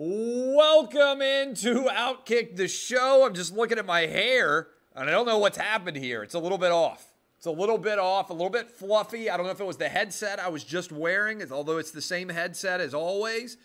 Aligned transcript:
Welcome 0.00 1.22
into 1.22 1.88
Outkick 1.90 2.54
the 2.54 2.68
show. 2.68 3.26
I'm 3.26 3.34
just 3.34 3.52
looking 3.52 3.78
at 3.78 3.84
my 3.84 4.02
hair 4.02 4.68
and 4.94 5.08
I 5.08 5.12
don't 5.12 5.26
know 5.26 5.38
what's 5.38 5.58
happened 5.58 5.96
here. 5.96 6.22
It's 6.22 6.34
a 6.34 6.38
little 6.38 6.56
bit 6.56 6.70
off. 6.70 7.04
It's 7.36 7.46
a 7.46 7.50
little 7.50 7.78
bit 7.78 7.98
off, 7.98 8.30
a 8.30 8.32
little 8.32 8.48
bit 8.48 8.70
fluffy. 8.70 9.28
I 9.28 9.36
don't 9.36 9.44
know 9.44 9.50
if 9.50 9.58
it 9.58 9.66
was 9.66 9.76
the 9.76 9.88
headset 9.88 10.38
I 10.38 10.50
was 10.50 10.62
just 10.62 10.92
wearing, 10.92 11.42
although 11.50 11.78
it's 11.78 11.90
the 11.90 12.00
same 12.00 12.28
headset 12.28 12.80
as 12.80 12.94
always. 12.94 13.56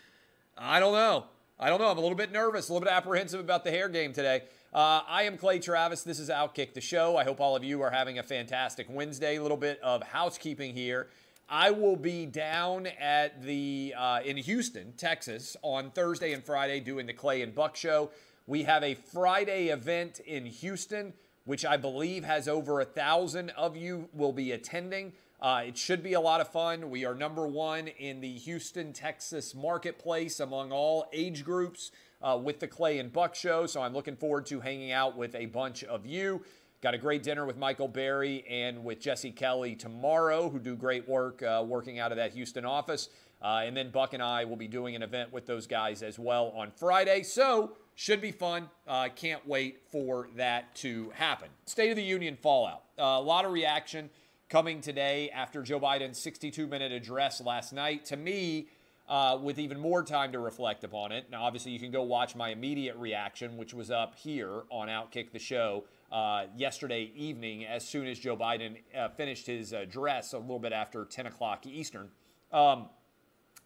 I 0.58 0.80
don't 0.80 0.94
know. 0.94 1.26
I 1.60 1.70
don't 1.70 1.80
know. 1.80 1.92
I'm 1.92 2.00
a 2.00 2.02
little 2.02 2.18
bit 2.18 2.32
nervous, 2.32 2.68
a 2.68 2.74
little 2.74 2.84
bit 2.84 2.92
apprehensive 2.92 3.40
about 3.40 3.64
the 3.64 3.70
hair 3.70 3.88
game 3.88 4.12
today. 4.12 4.42
Uh, 4.74 5.02
I 5.08 5.24
am 5.24 5.38
Clay 5.38 5.60
Travis. 5.60 6.02
This 6.02 6.18
is 6.18 6.32
Outkick 6.32 6.74
the 6.74 6.82
show. 6.82 7.16
I 7.16 7.26
hope 7.26 7.42
all 7.42 7.56
of 7.56 7.64
you 7.64 7.84
are 7.84 7.92
having 7.92 8.18
a 8.18 8.24
fantastic 8.24 8.88
Wednesday. 8.90 9.36
A 9.36 9.42
little 9.44 9.56
bit 9.56 9.80
of 9.84 10.02
housekeeping 10.02 10.74
here. 10.74 11.10
I 11.50 11.72
will 11.72 11.96
be 11.96 12.26
down 12.26 12.88
at 12.88 13.44
the 13.44 13.94
uh, 13.98 14.22
in 14.24 14.38
Houston, 14.38 14.94
Texas, 14.94 15.58
on 15.62 15.92
Thursday 15.92 16.34
and 16.34 16.44
Friday 16.44 16.80
doing 16.80 17.06
the 17.06 17.14
Clay 17.14 17.42
and 17.42 17.54
Buck 17.54 17.76
show. 17.76 18.12
We 18.48 18.64
have 18.64 18.84
a 18.84 18.96
Friday 18.96 19.68
event 19.68 20.20
in 20.20 20.46
Houston, 20.46 21.14
which 21.46 21.66
I 21.66 21.78
believe 21.78 22.24
has 22.24 22.48
over 22.48 22.80
a 22.80 22.86
thousand 22.86 23.52
of 23.52 23.76
you 23.76 24.10
will 24.14 24.34
be 24.34 24.52
attending. 24.52 25.14
Uh, 25.42 25.64
it 25.68 25.78
should 25.78 26.02
be 26.02 26.14
a 26.14 26.22
lot 26.22 26.40
of 26.40 26.48
fun. 26.48 26.90
We 26.90 27.04
are 27.04 27.14
number 27.14 27.46
one 27.46 27.90
in 27.90 28.22
the 28.22 28.32
Houston, 28.32 28.94
Texas 28.94 29.54
marketplace 29.54 30.40
among 30.40 30.72
all 30.72 31.08
age 31.12 31.44
groups 31.44 31.92
uh, 32.22 32.40
with 32.42 32.62
the 32.62 32.68
Clay 32.68 33.00
and 33.00 33.12
Buck 33.12 33.36
show. 33.36 33.66
So 33.66 33.82
I'm 33.82 33.94
looking 33.94 34.16
forward 34.16 34.46
to 34.48 34.62
hanging 34.62 34.94
out 34.94 35.18
with 35.18 35.36
a 35.36 35.48
bunch 35.48 35.84
of 35.84 36.06
you. 36.06 36.44
Got 36.84 36.96
a 36.96 36.98
great 36.98 37.24
dinner 37.24 37.46
with 37.46 37.58
Michael 37.58 37.88
Berry 37.88 38.44
and 38.50 38.84
with 38.84 39.00
Jesse 39.00 39.32
Kelly 39.32 39.74
tomorrow, 39.74 40.50
who 40.50 40.60
do 40.60 40.76
great 40.76 41.08
work 41.08 41.42
uh, 41.42 41.64
working 41.66 41.98
out 41.98 42.12
of 42.12 42.18
that 42.18 42.34
Houston 42.34 42.66
office. 42.66 43.08
Uh, 43.42 43.62
and 43.64 43.76
then 43.78 43.90
Buck 43.90 44.12
and 44.12 44.22
I 44.22 44.44
will 44.44 44.58
be 44.58 44.68
doing 44.68 44.94
an 44.94 45.02
event 45.02 45.32
with 45.32 45.46
those 45.46 45.66
guys 45.66 46.04
as 46.04 46.20
well 46.20 46.50
on 46.54 46.72
Friday. 46.72 47.24
So, 47.24 47.72
should 47.96 48.20
be 48.20 48.34
fun. 48.34 48.70
Uh, 48.86 49.08
can't 49.16 49.48
wait 49.48 49.80
for 49.90 50.28
that 50.36 50.76
to 50.76 51.10
happen. 51.12 51.48
State 51.64 51.90
of 51.90 51.96
the 51.96 52.04
Union 52.04 52.36
fallout. 52.36 52.84
Uh, 53.00 53.04
a 53.04 53.22
lot 53.22 53.46
of 53.46 53.54
reaction 53.54 54.10
coming 54.50 54.82
today 54.82 55.30
after 55.30 55.62
Joe 55.62 55.80
Biden's 55.80 56.18
62 56.18 56.68
minute 56.68 56.92
address 56.92 57.40
last 57.40 57.72
night. 57.72 58.04
To 58.08 58.18
me, 58.18 58.68
uh, 59.08 59.38
with 59.42 59.60
even 59.60 59.80
more 59.80 60.04
time 60.04 60.32
to 60.32 60.40
reflect 60.40 60.84
upon 60.84 61.12
it. 61.12 61.30
Now, 61.30 61.44
obviously, 61.44 61.72
you 61.72 61.80
can 61.80 61.92
go 61.92 62.04
watch 62.04 62.36
my 62.36 62.50
immediate 62.50 62.96
reaction, 62.96 63.58
which 63.58 63.74
was 63.74 63.92
up 63.92 64.16
here 64.16 64.64
on 64.70 64.88
Outkick 64.88 65.32
the 65.32 65.40
Show 65.40 65.84
uh, 66.14 66.46
yesterday 66.56 67.12
evening 67.16 67.66
as 67.66 67.86
soon 67.86 68.06
as 68.06 68.20
Joe 68.20 68.38
Biden 68.38 68.78
uh, 68.96 69.10
finished 69.10 69.48
his 69.48 69.74
address 69.74 70.34
a 70.34 70.38
little 70.38 70.60
bit 70.60 70.72
after 70.72 71.06
10 71.06 71.26
o'clock 71.26 71.66
Eastern. 71.66 72.10
Um, 72.52 72.90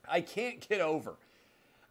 I 0.10 0.22
can't 0.22 0.66
get 0.68 0.80
over, 0.80 1.18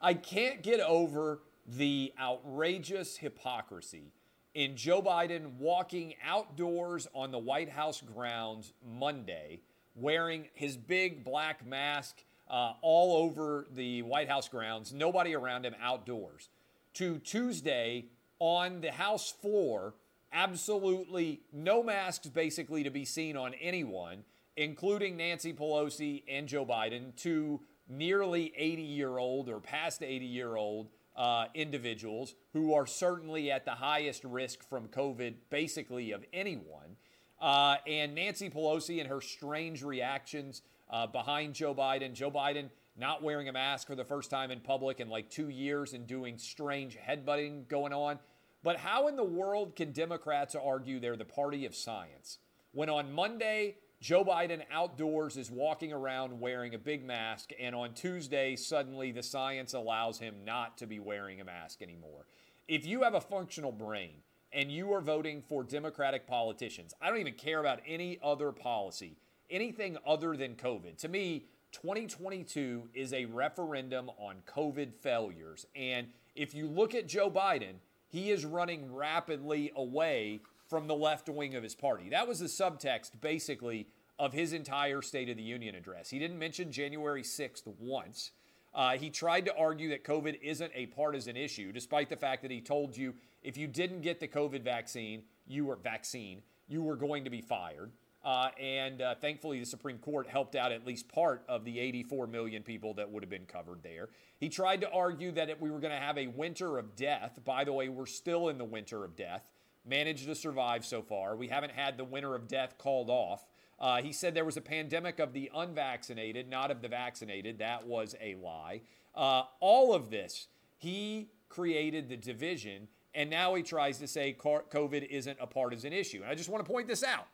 I 0.01 0.15
can't 0.15 0.63
get 0.63 0.81
over 0.81 1.43
the 1.69 2.15
outrageous 2.19 3.19
hypocrisy 3.19 4.13
in 4.55 4.77
Joe 4.77 5.03
Biden 5.03 5.59
walking 5.59 6.15
outdoors 6.25 7.07
on 7.15 7.31
the 7.31 7.39
White 7.39 7.69
House 7.69 8.01
grounds 8.01 8.73
Monday 8.99 9.61
wearing 9.95 10.49
his 10.55 10.79
big 10.79 11.23
black 11.23 11.67
mask 11.67 12.25
uh, 12.49 12.73
all 12.81 13.25
over 13.25 13.67
the 13.75 14.01
White 14.03 14.29
House 14.29 14.49
grounds, 14.49 14.95
nobody 14.95 15.35
around 15.35 15.67
him 15.67 15.75
outdoors, 15.83 16.49
to 16.95 17.19
Tuesday 17.19 18.07
on 18.39 18.81
the 18.81 18.93
House 18.93 19.31
floor 19.31 19.95
absolutely 20.37 21.41
no 21.53 21.83
masks 21.83 22.29
basically 22.29 22.83
to 22.83 22.91
be 22.91 23.05
seen 23.05 23.37
on 23.37 23.55
anyone, 23.55 24.23
including 24.57 25.17
Nancy 25.17 25.53
Pelosi 25.53 26.23
and 26.29 26.47
Joe 26.47 26.67
Biden, 26.67 27.17
two 27.17 27.61
nearly 27.89 28.53
80 28.55 28.83
year 28.83 29.17
old 29.17 29.49
or 29.49 29.61
past 29.61 30.03
80 30.03 30.27
year 30.27 30.57
old 30.57 30.89
uh, 31.17 31.47
individuals 31.55 32.35
who 32.53 32.75
are 32.75 32.87
certainly 32.87 33.51
at 33.51 33.65
the 33.65 33.71
highest 33.71 34.25
risk 34.25 34.63
from 34.69 34.89
COVID, 34.89 35.35
basically 35.49 36.13
of 36.13 36.23
anyone. 36.35 36.97
Uh, 37.41 37.77
and 37.87 38.15
Nancy 38.15 38.51
Pelosi 38.51 39.01
and 39.01 39.09
her 39.09 39.23
strange 39.23 39.83
reactions 39.83 40.63
uh, 40.91 41.07
behind 41.07 41.55
Joe 41.55 41.75
Biden. 41.75 42.13
Joe 42.13 42.31
Biden 42.31 42.69
not 42.99 43.23
wearing 43.23 43.49
a 43.49 43.53
mask 43.53 43.87
for 43.87 43.95
the 43.95 44.05
first 44.05 44.31
time 44.31 44.51
in 44.51 44.61
public 44.61 45.01
in 45.01 45.09
like 45.09 45.31
two 45.31 45.49
years 45.49 45.95
and 45.95 46.07
doing 46.07 46.37
strange 46.37 46.97
headbutting 46.97 47.69
going 47.69 47.93
on. 47.93 48.19
But 48.63 48.79
how 48.79 49.09
in 49.09 49.17
the 49.17 49.25
world 49.25 49.77
can 49.77 49.93
Democrats 49.93 50.55
argue 50.55 50.99
they're 50.99 51.17
the 51.17 51.25
party 51.25 51.67
of 51.67 51.75
science 51.75 52.39
when 52.73 52.91
on 52.91 53.11
Monday, 53.11 53.77
Joe 54.03 54.23
Biden 54.23 54.63
outdoors 54.71 55.39
is 55.39 55.51
walking 55.51 55.95
around 55.95 56.39
wearing 56.39 56.75
a 56.75 56.79
big 56.79 57.03
mask, 57.03 57.53
and 57.59 57.75
on 57.75 57.95
Tuesday, 57.95 58.55
suddenly 58.55 59.13
the 59.13 59.23
science 59.23 59.73
allows 59.73 60.19
him 60.19 60.45
not 60.45 60.77
to 60.77 60.87
be 60.87 61.01
wearing 61.01 61.41
a 61.41 61.45
mask 61.45 61.81
anymore? 61.81 62.27
If 62.69 62.85
you 62.85 63.03
have 63.03 63.15
a 63.15 63.21
functional 63.21 63.73
brain 63.73 64.17
and 64.53 64.71
you 64.71 64.93
are 64.93 65.01
voting 65.01 65.41
for 65.41 65.65
Democratic 65.65 66.27
politicians, 66.27 66.93
I 67.01 67.09
don't 67.09 67.19
even 67.19 67.33
care 67.33 67.61
about 67.61 67.81
any 67.87 68.19
other 68.23 68.53
policy, 68.53 69.17
anything 69.49 69.97
other 70.07 70.37
than 70.37 70.55
COVID. 70.57 70.99
To 70.99 71.09
me, 71.09 71.47
2022 71.73 72.91
is 72.93 73.15
a 73.15 73.25
referendum 73.25 74.11
on 74.19 74.37
COVID 74.47 74.95
failures. 74.95 75.67
And 75.75 76.09
if 76.35 76.55
you 76.55 76.69
look 76.69 76.95
at 76.95 77.09
Joe 77.09 77.31
Biden, 77.31 77.77
he 78.17 78.31
is 78.31 78.47
running 78.47 78.95
rapidly 78.95 79.71
away 79.77 80.41
from 80.69 80.87
the 80.87 80.95
left 80.95 81.29
wing 81.29 81.55
of 81.55 81.63
his 81.63 81.75
party. 81.75 82.09
That 82.09 82.27
was 82.27 82.39
the 82.39 82.47
subtext, 82.47 83.21
basically, 83.21 83.89
of 84.19 84.33
his 84.33 84.55
entire 84.55 85.03
State 85.03 85.29
of 85.29 85.37
the 85.37 85.43
Union 85.43 85.75
address. 85.75 86.09
He 86.09 86.19
didn't 86.19 86.39
mention 86.39 86.73
January 86.73 87.23
6th 87.23 87.67
once. 87.79 88.31
Uh, 88.75 88.97
he 88.97 89.11
tried 89.11 89.45
to 89.45 89.55
argue 89.55 89.91
that 89.91 90.03
COVID 90.03 90.39
isn't 90.41 90.73
a 90.75 90.87
partisan 90.87 91.37
issue, 91.37 91.73
despite 91.73 92.09
the 92.09 92.17
fact 92.17 92.41
that 92.41 92.51
he 92.51 92.63
told 92.63 92.97
you 92.97 93.15
if 93.43 93.59
you 93.59 93.67
didn't 93.67 94.01
get 94.01 94.19
the 94.19 94.29
COVID 94.29 94.63
vaccine, 94.63 95.23
you 95.47 95.67
were 95.67 95.77
vaccine, 95.77 96.41
you 96.69 96.83
were 96.83 96.97
going 96.97 97.25
to 97.25 97.31
be 97.31 97.43
fired. 97.43 97.93
Uh, 98.27 98.51
and 98.61 99.03
uh, 99.03 99.15
thankfully, 99.15 99.61
the 99.61 99.65
Supreme 99.65 99.99
Court 99.99 100.27
helped 100.27 100.57
out 100.57 100.73
at 100.73 100.85
least 100.85 101.07
part 101.07 101.45
of 101.49 101.65
the 101.65 101.79
84 101.79 102.27
million 102.27 102.65
people 102.65 102.93
that 102.95 103.09
would 103.09 103.23
have 103.23 103.31
been 103.31 103.47
covered 103.47 103.85
there. 103.85 104.09
He 104.41 104.49
tried 104.49 104.81
to 104.81 104.91
argue 104.91 105.31
that 105.31 105.49
if 105.49 105.61
we 105.61 105.71
were 105.71 105.79
going 105.79 105.93
to 105.93 106.01
have 106.01 106.19
a 106.19 106.27
winter 106.27 106.77
of 106.77 106.97
death. 106.97 107.39
By 107.45 107.63
the 107.63 107.73
way, 107.73 107.89
we're 107.89 108.05
still 108.05 108.49
in 108.49 108.59
the 108.59 108.65
winter 108.65 109.05
of 109.05 109.15
death. 109.15 109.45
Managed 109.89 110.27
to 110.27 110.35
survive 110.35 110.85
so 110.85 111.03
far. 111.03 111.37
We 111.37 111.47
haven't 111.47 111.71
had 111.71 111.97
the 111.97 112.05
winter 112.05 112.35
of 112.35 112.49
death 112.49 112.79
called 112.79 113.11
off. 113.11 113.47
Uh, 113.79 114.03
he 114.03 114.13
said 114.13 114.35
there 114.35 114.45
was 114.45 114.57
a 114.57 114.63
pandemic 114.63 115.21
of 115.21 115.33
the 115.33 115.49
unvaccinated, 115.55 116.51
not 116.51 116.73
of 116.73 116.83
the 116.83 116.89
vaccinated. 116.89 117.61
That 117.61 117.87
was 117.87 118.17
a 118.21 118.35
lie. 118.43 118.81
Uh, 119.15 119.45
all 119.61 119.95
of 119.95 120.11
this, 120.11 120.49
he 120.79 121.29
created 121.49 122.09
the 122.09 122.17
division, 122.17 122.89
and 123.15 123.31
now 123.31 123.55
he 123.55 123.63
tries 123.63 123.99
to 123.99 124.09
say 124.09 124.37
COVID 124.37 125.07
isn't 125.07 125.39
a 125.41 125.47
partisan 125.47 125.93
issue. 125.93 126.23
And 126.23 126.31
I 126.31 126.35
just 126.35 126.49
want 126.49 126.65
to 126.65 126.69
point 126.69 126.89
this 126.89 127.05
out. 127.05 127.29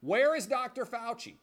Where 0.00 0.36
is 0.36 0.46
Dr. 0.46 0.84
Fauci? 0.84 1.34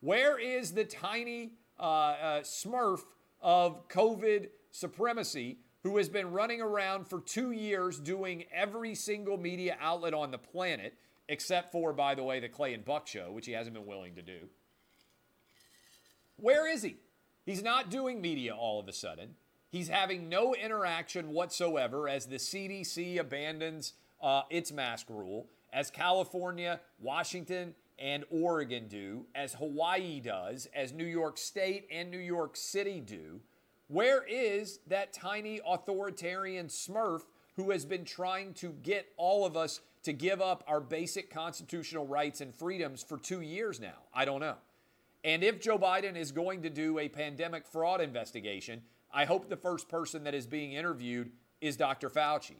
Where 0.00 0.38
is 0.38 0.72
the 0.72 0.84
tiny 0.84 1.52
uh, 1.78 1.82
uh, 1.82 2.40
smurf 2.40 3.00
of 3.40 3.88
COVID 3.88 4.48
supremacy 4.70 5.58
who 5.82 5.96
has 5.96 6.08
been 6.08 6.30
running 6.30 6.60
around 6.60 7.08
for 7.08 7.20
two 7.20 7.50
years 7.50 7.98
doing 7.98 8.44
every 8.52 8.94
single 8.94 9.36
media 9.36 9.76
outlet 9.80 10.14
on 10.14 10.30
the 10.30 10.38
planet, 10.38 10.94
except 11.28 11.72
for, 11.72 11.92
by 11.92 12.14
the 12.14 12.22
way, 12.22 12.38
the 12.38 12.48
Clay 12.48 12.72
and 12.74 12.84
Buck 12.84 13.06
show, 13.08 13.32
which 13.32 13.46
he 13.46 13.52
hasn't 13.52 13.74
been 13.74 13.86
willing 13.86 14.14
to 14.14 14.22
do? 14.22 14.48
Where 16.36 16.68
is 16.68 16.82
he? 16.82 16.96
He's 17.44 17.62
not 17.62 17.90
doing 17.90 18.20
media 18.20 18.54
all 18.54 18.78
of 18.78 18.86
a 18.86 18.92
sudden. 18.92 19.34
He's 19.70 19.88
having 19.88 20.28
no 20.28 20.54
interaction 20.54 21.30
whatsoever 21.30 22.08
as 22.08 22.26
the 22.26 22.36
CDC 22.36 23.18
abandons 23.18 23.94
uh, 24.20 24.42
its 24.50 24.70
mask 24.70 25.06
rule 25.08 25.48
as 25.72 25.90
California, 25.90 26.80
Washington, 27.00 27.74
and 27.98 28.24
Oregon 28.30 28.88
do, 28.88 29.26
as 29.34 29.54
Hawaii 29.54 30.20
does, 30.20 30.66
as 30.74 30.92
New 30.92 31.04
York 31.04 31.38
State 31.38 31.86
and 31.90 32.10
New 32.10 32.18
York 32.18 32.56
City 32.56 33.00
do. 33.00 33.40
Where 33.88 34.24
is 34.24 34.80
that 34.86 35.12
tiny 35.12 35.60
authoritarian 35.66 36.66
smurf 36.66 37.22
who 37.56 37.70
has 37.70 37.84
been 37.84 38.04
trying 38.04 38.54
to 38.54 38.74
get 38.82 39.12
all 39.16 39.44
of 39.44 39.56
us 39.56 39.80
to 40.02 40.12
give 40.12 40.40
up 40.40 40.64
our 40.66 40.80
basic 40.80 41.30
constitutional 41.30 42.06
rights 42.06 42.40
and 42.40 42.54
freedoms 42.54 43.02
for 43.02 43.18
two 43.18 43.40
years 43.40 43.78
now? 43.78 43.98
I 44.14 44.24
don't 44.24 44.40
know. 44.40 44.56
And 45.24 45.44
if 45.44 45.60
Joe 45.60 45.78
Biden 45.78 46.16
is 46.16 46.32
going 46.32 46.62
to 46.62 46.70
do 46.70 46.98
a 46.98 47.08
pandemic 47.08 47.66
fraud 47.66 48.00
investigation, 48.00 48.82
I 49.12 49.26
hope 49.26 49.48
the 49.48 49.56
first 49.56 49.88
person 49.88 50.24
that 50.24 50.34
is 50.34 50.46
being 50.46 50.72
interviewed 50.72 51.30
is 51.62 51.76
Dr. 51.76 52.10
Fauci. 52.10 52.56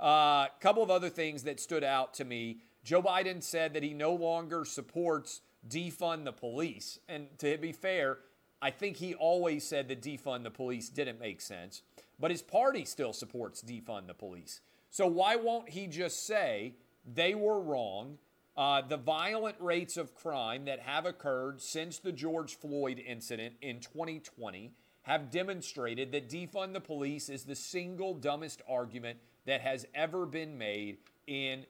A 0.00 0.02
uh, 0.02 0.46
couple 0.60 0.82
of 0.82 0.90
other 0.90 1.08
things 1.08 1.44
that 1.44 1.60
stood 1.60 1.84
out 1.84 2.14
to 2.14 2.24
me. 2.24 2.58
Joe 2.82 3.02
Biden 3.02 3.42
said 3.42 3.74
that 3.74 3.82
he 3.82 3.94
no 3.94 4.14
longer 4.14 4.64
supports 4.64 5.42
defund 5.68 6.24
the 6.24 6.32
police. 6.32 6.98
And 7.08 7.26
to 7.38 7.56
be 7.58 7.72
fair, 7.72 8.18
I 8.60 8.70
think 8.70 8.96
he 8.96 9.14
always 9.14 9.64
said 9.66 9.88
that 9.88 10.02
defund 10.02 10.42
the 10.42 10.50
police 10.50 10.88
didn't 10.88 11.20
make 11.20 11.40
sense. 11.40 11.82
But 12.18 12.30
his 12.30 12.42
party 12.42 12.84
still 12.84 13.12
supports 13.12 13.62
defund 13.62 14.06
the 14.06 14.14
police. 14.14 14.60
So 14.90 15.06
why 15.06 15.36
won't 15.36 15.68
he 15.68 15.86
just 15.86 16.26
say 16.26 16.74
they 17.04 17.34
were 17.34 17.60
wrong? 17.60 18.18
Uh, 18.56 18.80
the 18.80 18.96
violent 18.96 19.56
rates 19.60 19.98
of 19.98 20.14
crime 20.14 20.64
that 20.64 20.80
have 20.80 21.04
occurred 21.04 21.60
since 21.60 21.98
the 21.98 22.12
George 22.12 22.56
Floyd 22.56 23.02
incident 23.06 23.54
in 23.60 23.80
2020 23.80 24.72
have 25.06 25.30
demonstrated 25.30 26.10
that 26.10 26.28
defund 26.28 26.72
the 26.72 26.80
police 26.80 27.28
is 27.28 27.44
the 27.44 27.54
single 27.54 28.12
dumbest 28.12 28.60
argument 28.68 29.16
that 29.44 29.60
has 29.60 29.86
ever 29.94 30.26
been 30.26 30.58
made 30.58 30.98
in 31.28 31.64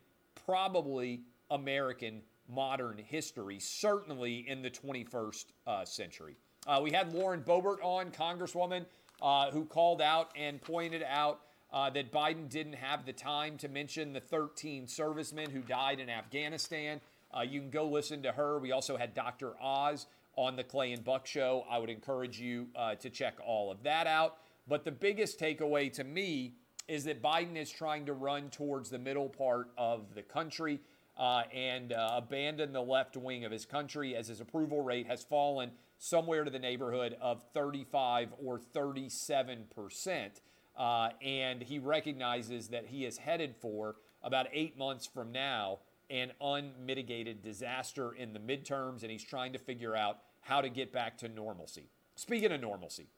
probably 0.46 1.20
American 1.50 2.22
modern 2.48 2.96
history, 2.96 3.58
certainly 3.58 4.48
in 4.48 4.62
the 4.62 4.70
21st 4.70 5.44
uh, 5.66 5.84
century. 5.84 6.34
Uh, 6.66 6.80
we 6.82 6.90
had 6.90 7.12
Lauren 7.12 7.42
Boebert 7.42 7.76
on, 7.82 8.10
Congresswoman, 8.10 8.86
uh, 9.20 9.50
who 9.50 9.66
called 9.66 10.00
out 10.00 10.30
and 10.34 10.58
pointed 10.62 11.04
out 11.06 11.40
uh, 11.74 11.90
that 11.90 12.10
Biden 12.10 12.48
didn't 12.48 12.72
have 12.72 13.04
the 13.04 13.12
time 13.12 13.58
to 13.58 13.68
mention 13.68 14.14
the 14.14 14.20
13 14.20 14.86
servicemen 14.86 15.50
who 15.50 15.60
died 15.60 16.00
in 16.00 16.08
Afghanistan. 16.08 17.02
Uh, 17.36 17.42
you 17.42 17.60
can 17.60 17.68
go 17.68 17.86
listen 17.86 18.22
to 18.22 18.32
her. 18.32 18.58
We 18.58 18.72
also 18.72 18.96
had 18.96 19.12
Dr. 19.12 19.52
Oz 19.60 20.06
on 20.36 20.56
the 20.56 20.64
Clay 20.64 20.92
and 20.92 21.02
Buck 21.02 21.26
show. 21.26 21.64
I 21.68 21.78
would 21.78 21.90
encourage 21.90 22.38
you 22.38 22.68
uh, 22.76 22.94
to 22.96 23.10
check 23.10 23.36
all 23.44 23.70
of 23.70 23.82
that 23.82 24.06
out. 24.06 24.36
But 24.68 24.84
the 24.84 24.92
biggest 24.92 25.40
takeaway 25.40 25.92
to 25.94 26.04
me 26.04 26.54
is 26.88 27.04
that 27.04 27.22
Biden 27.22 27.56
is 27.56 27.70
trying 27.70 28.06
to 28.06 28.12
run 28.12 28.50
towards 28.50 28.90
the 28.90 28.98
middle 28.98 29.28
part 29.28 29.70
of 29.76 30.14
the 30.14 30.22
country 30.22 30.80
uh, 31.18 31.42
and 31.52 31.92
uh, 31.92 32.10
abandon 32.14 32.72
the 32.72 32.82
left 32.82 33.16
wing 33.16 33.44
of 33.44 33.50
his 33.50 33.64
country 33.64 34.14
as 34.14 34.28
his 34.28 34.40
approval 34.40 34.82
rate 34.82 35.06
has 35.06 35.24
fallen 35.24 35.70
somewhere 35.98 36.44
to 36.44 36.50
the 36.50 36.58
neighborhood 36.58 37.16
of 37.20 37.42
35 37.54 38.34
or 38.44 38.58
37 38.58 39.64
percent. 39.74 40.40
Uh, 40.76 41.08
and 41.22 41.62
he 41.62 41.78
recognizes 41.78 42.68
that 42.68 42.86
he 42.86 43.06
is 43.06 43.16
headed 43.16 43.56
for 43.56 43.96
about 44.22 44.46
eight 44.52 44.76
months 44.76 45.06
from 45.06 45.32
now 45.32 45.78
an 46.10 46.32
unmitigated 46.40 47.42
disaster 47.42 48.12
in 48.12 48.32
the 48.32 48.38
midterms, 48.38 49.02
and 49.02 49.10
he's 49.10 49.24
trying 49.24 49.52
to 49.52 49.58
figure 49.58 49.96
out 49.96 50.18
how 50.40 50.60
to 50.60 50.68
get 50.68 50.92
back 50.92 51.18
to 51.18 51.28
normalcy. 51.28 51.88
Speaking 52.14 52.52
of 52.52 52.60
normalcy, 52.60 53.08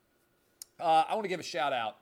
uh, 0.81 1.05
I 1.09 1.15
want 1.15 1.25
to 1.25 1.29
give 1.29 1.41
a 1.41 1.45
shout 1.45 1.73
out 1.73 1.97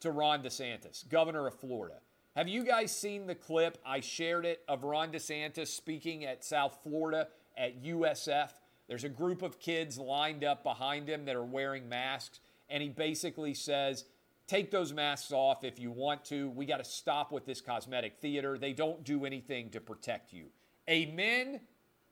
to 0.00 0.10
Ron 0.10 0.42
DeSantis, 0.42 1.08
governor 1.08 1.46
of 1.46 1.54
Florida. 1.54 1.96
Have 2.36 2.48
you 2.48 2.64
guys 2.64 2.92
seen 2.92 3.26
the 3.26 3.34
clip? 3.34 3.78
I 3.84 4.00
shared 4.00 4.44
it 4.44 4.62
of 4.68 4.84
Ron 4.84 5.10
DeSantis 5.10 5.68
speaking 5.68 6.24
at 6.24 6.44
South 6.44 6.78
Florida 6.82 7.28
at 7.56 7.82
USF. 7.82 8.50
There's 8.88 9.04
a 9.04 9.08
group 9.08 9.42
of 9.42 9.58
kids 9.58 9.98
lined 9.98 10.44
up 10.44 10.62
behind 10.62 11.08
him 11.08 11.24
that 11.24 11.34
are 11.34 11.44
wearing 11.44 11.88
masks, 11.88 12.40
and 12.68 12.82
he 12.82 12.90
basically 12.90 13.54
says, 13.54 14.04
Take 14.46 14.70
those 14.70 14.92
masks 14.92 15.32
off 15.32 15.64
if 15.64 15.80
you 15.80 15.90
want 15.90 16.24
to. 16.26 16.50
We 16.50 16.66
got 16.66 16.76
to 16.76 16.84
stop 16.84 17.32
with 17.32 17.44
this 17.44 17.60
cosmetic 17.60 18.18
theater. 18.20 18.58
They 18.58 18.72
don't 18.72 19.02
do 19.02 19.24
anything 19.24 19.70
to 19.70 19.80
protect 19.80 20.32
you. 20.32 20.46
Amen. 20.88 21.60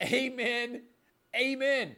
Amen. 0.03 0.83
Amen. 1.37 1.97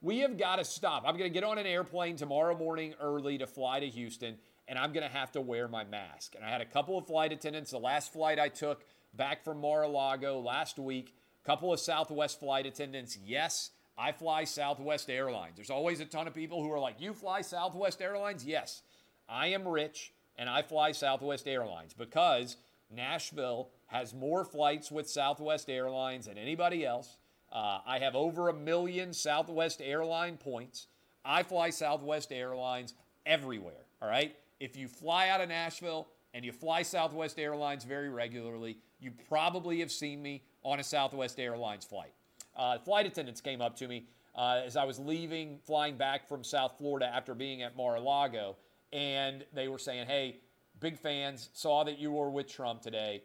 We 0.00 0.20
have 0.20 0.38
got 0.38 0.56
to 0.56 0.64
stop. 0.64 1.02
I'm 1.04 1.16
going 1.16 1.30
to 1.30 1.34
get 1.34 1.42
on 1.42 1.58
an 1.58 1.66
airplane 1.66 2.16
tomorrow 2.16 2.56
morning 2.56 2.94
early 3.00 3.38
to 3.38 3.46
fly 3.46 3.80
to 3.80 3.86
Houston, 3.88 4.36
and 4.68 4.78
I'm 4.78 4.92
going 4.92 5.08
to 5.08 5.12
have 5.12 5.32
to 5.32 5.40
wear 5.40 5.66
my 5.66 5.82
mask. 5.82 6.36
And 6.36 6.44
I 6.44 6.50
had 6.50 6.60
a 6.60 6.66
couple 6.66 6.96
of 6.96 7.06
flight 7.06 7.32
attendants. 7.32 7.72
The 7.72 7.78
last 7.78 8.12
flight 8.12 8.38
I 8.38 8.48
took 8.48 8.84
back 9.14 9.42
from 9.42 9.60
Mar 9.60 9.82
a 9.82 9.88
Lago 9.88 10.38
last 10.38 10.78
week, 10.78 11.14
a 11.42 11.46
couple 11.46 11.72
of 11.72 11.80
Southwest 11.80 12.38
flight 12.38 12.66
attendants. 12.66 13.18
Yes, 13.24 13.70
I 13.98 14.12
fly 14.12 14.44
Southwest 14.44 15.10
Airlines. 15.10 15.56
There's 15.56 15.70
always 15.70 16.00
a 16.00 16.04
ton 16.04 16.28
of 16.28 16.34
people 16.34 16.62
who 16.62 16.70
are 16.70 16.78
like, 16.78 17.00
You 17.00 17.12
fly 17.12 17.40
Southwest 17.40 18.00
Airlines? 18.00 18.44
Yes. 18.44 18.82
I 19.28 19.48
am 19.48 19.66
rich 19.66 20.12
and 20.36 20.48
I 20.48 20.62
fly 20.62 20.92
Southwest 20.92 21.46
Airlines 21.48 21.94
because 21.94 22.56
Nashville 22.94 23.70
has 23.86 24.14
more 24.14 24.44
flights 24.44 24.90
with 24.90 25.08
Southwest 25.08 25.68
Airlines 25.68 26.26
than 26.26 26.38
anybody 26.38 26.84
else. 26.84 27.16
Uh, 27.52 27.80
I 27.86 27.98
have 27.98 28.14
over 28.14 28.48
a 28.48 28.52
million 28.52 29.12
Southwest 29.12 29.80
airline 29.80 30.36
points. 30.36 30.88
I 31.24 31.42
fly 31.42 31.70
Southwest 31.70 32.32
Airlines 32.32 32.94
everywhere. 33.24 33.86
All 34.02 34.08
right. 34.08 34.36
If 34.60 34.76
you 34.76 34.88
fly 34.88 35.28
out 35.28 35.40
of 35.40 35.48
Nashville 35.48 36.08
and 36.34 36.44
you 36.44 36.52
fly 36.52 36.82
Southwest 36.82 37.38
Airlines 37.38 37.84
very 37.84 38.10
regularly, 38.10 38.78
you 39.00 39.12
probably 39.28 39.80
have 39.80 39.92
seen 39.92 40.22
me 40.22 40.42
on 40.62 40.80
a 40.80 40.84
Southwest 40.84 41.38
Airlines 41.38 41.84
flight. 41.84 42.12
Uh, 42.56 42.78
flight 42.78 43.06
attendants 43.06 43.40
came 43.40 43.60
up 43.60 43.76
to 43.76 43.88
me 43.88 44.06
uh, 44.34 44.60
as 44.64 44.76
I 44.76 44.84
was 44.84 44.98
leaving, 44.98 45.58
flying 45.64 45.96
back 45.96 46.28
from 46.28 46.44
South 46.44 46.74
Florida 46.78 47.06
after 47.06 47.34
being 47.34 47.62
at 47.62 47.76
Mar 47.76 47.96
a 47.96 48.00
Lago, 48.00 48.56
and 48.92 49.44
they 49.52 49.68
were 49.68 49.78
saying, 49.78 50.06
hey, 50.06 50.38
big 50.80 50.98
fans, 50.98 51.50
saw 51.52 51.84
that 51.84 51.98
you 51.98 52.12
were 52.12 52.30
with 52.30 52.48
Trump 52.50 52.82
today. 52.82 53.22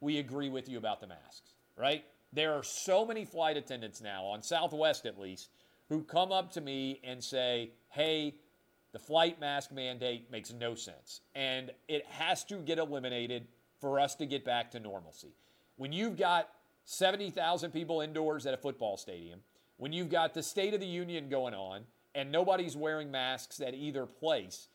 We 0.00 0.18
agree 0.18 0.48
with 0.48 0.68
you 0.68 0.78
about 0.78 1.00
the 1.00 1.06
masks, 1.06 1.54
right? 1.76 2.04
There 2.32 2.54
are 2.54 2.62
so 2.62 3.04
many 3.04 3.24
flight 3.24 3.56
attendants 3.56 4.00
now, 4.00 4.24
on 4.24 4.42
Southwest 4.42 5.06
at 5.06 5.18
least, 5.18 5.50
who 5.88 6.02
come 6.02 6.32
up 6.32 6.52
to 6.52 6.60
me 6.60 7.00
and 7.04 7.22
say, 7.22 7.70
hey, 7.90 8.34
the 8.92 8.98
flight 8.98 9.40
mask 9.40 9.72
mandate 9.72 10.30
makes 10.30 10.52
no 10.52 10.74
sense. 10.74 11.20
And 11.34 11.70
it 11.88 12.06
has 12.06 12.44
to 12.44 12.56
get 12.56 12.78
eliminated 12.78 13.46
for 13.80 14.00
us 14.00 14.14
to 14.16 14.26
get 14.26 14.44
back 14.44 14.70
to 14.72 14.80
normalcy. 14.80 15.34
When 15.76 15.92
you've 15.92 16.16
got 16.16 16.48
70,000 16.84 17.70
people 17.70 18.00
indoors 18.00 18.46
at 18.46 18.54
a 18.54 18.56
football 18.56 18.96
stadium, 18.96 19.40
when 19.76 19.92
you've 19.92 20.10
got 20.10 20.34
the 20.34 20.42
State 20.42 20.74
of 20.74 20.80
the 20.80 20.86
Union 20.86 21.28
going 21.28 21.54
on 21.54 21.82
and 22.14 22.30
nobody's 22.30 22.76
wearing 22.76 23.10
masks 23.10 23.60
at 23.60 23.74
either 23.74 24.06
place, 24.06 24.68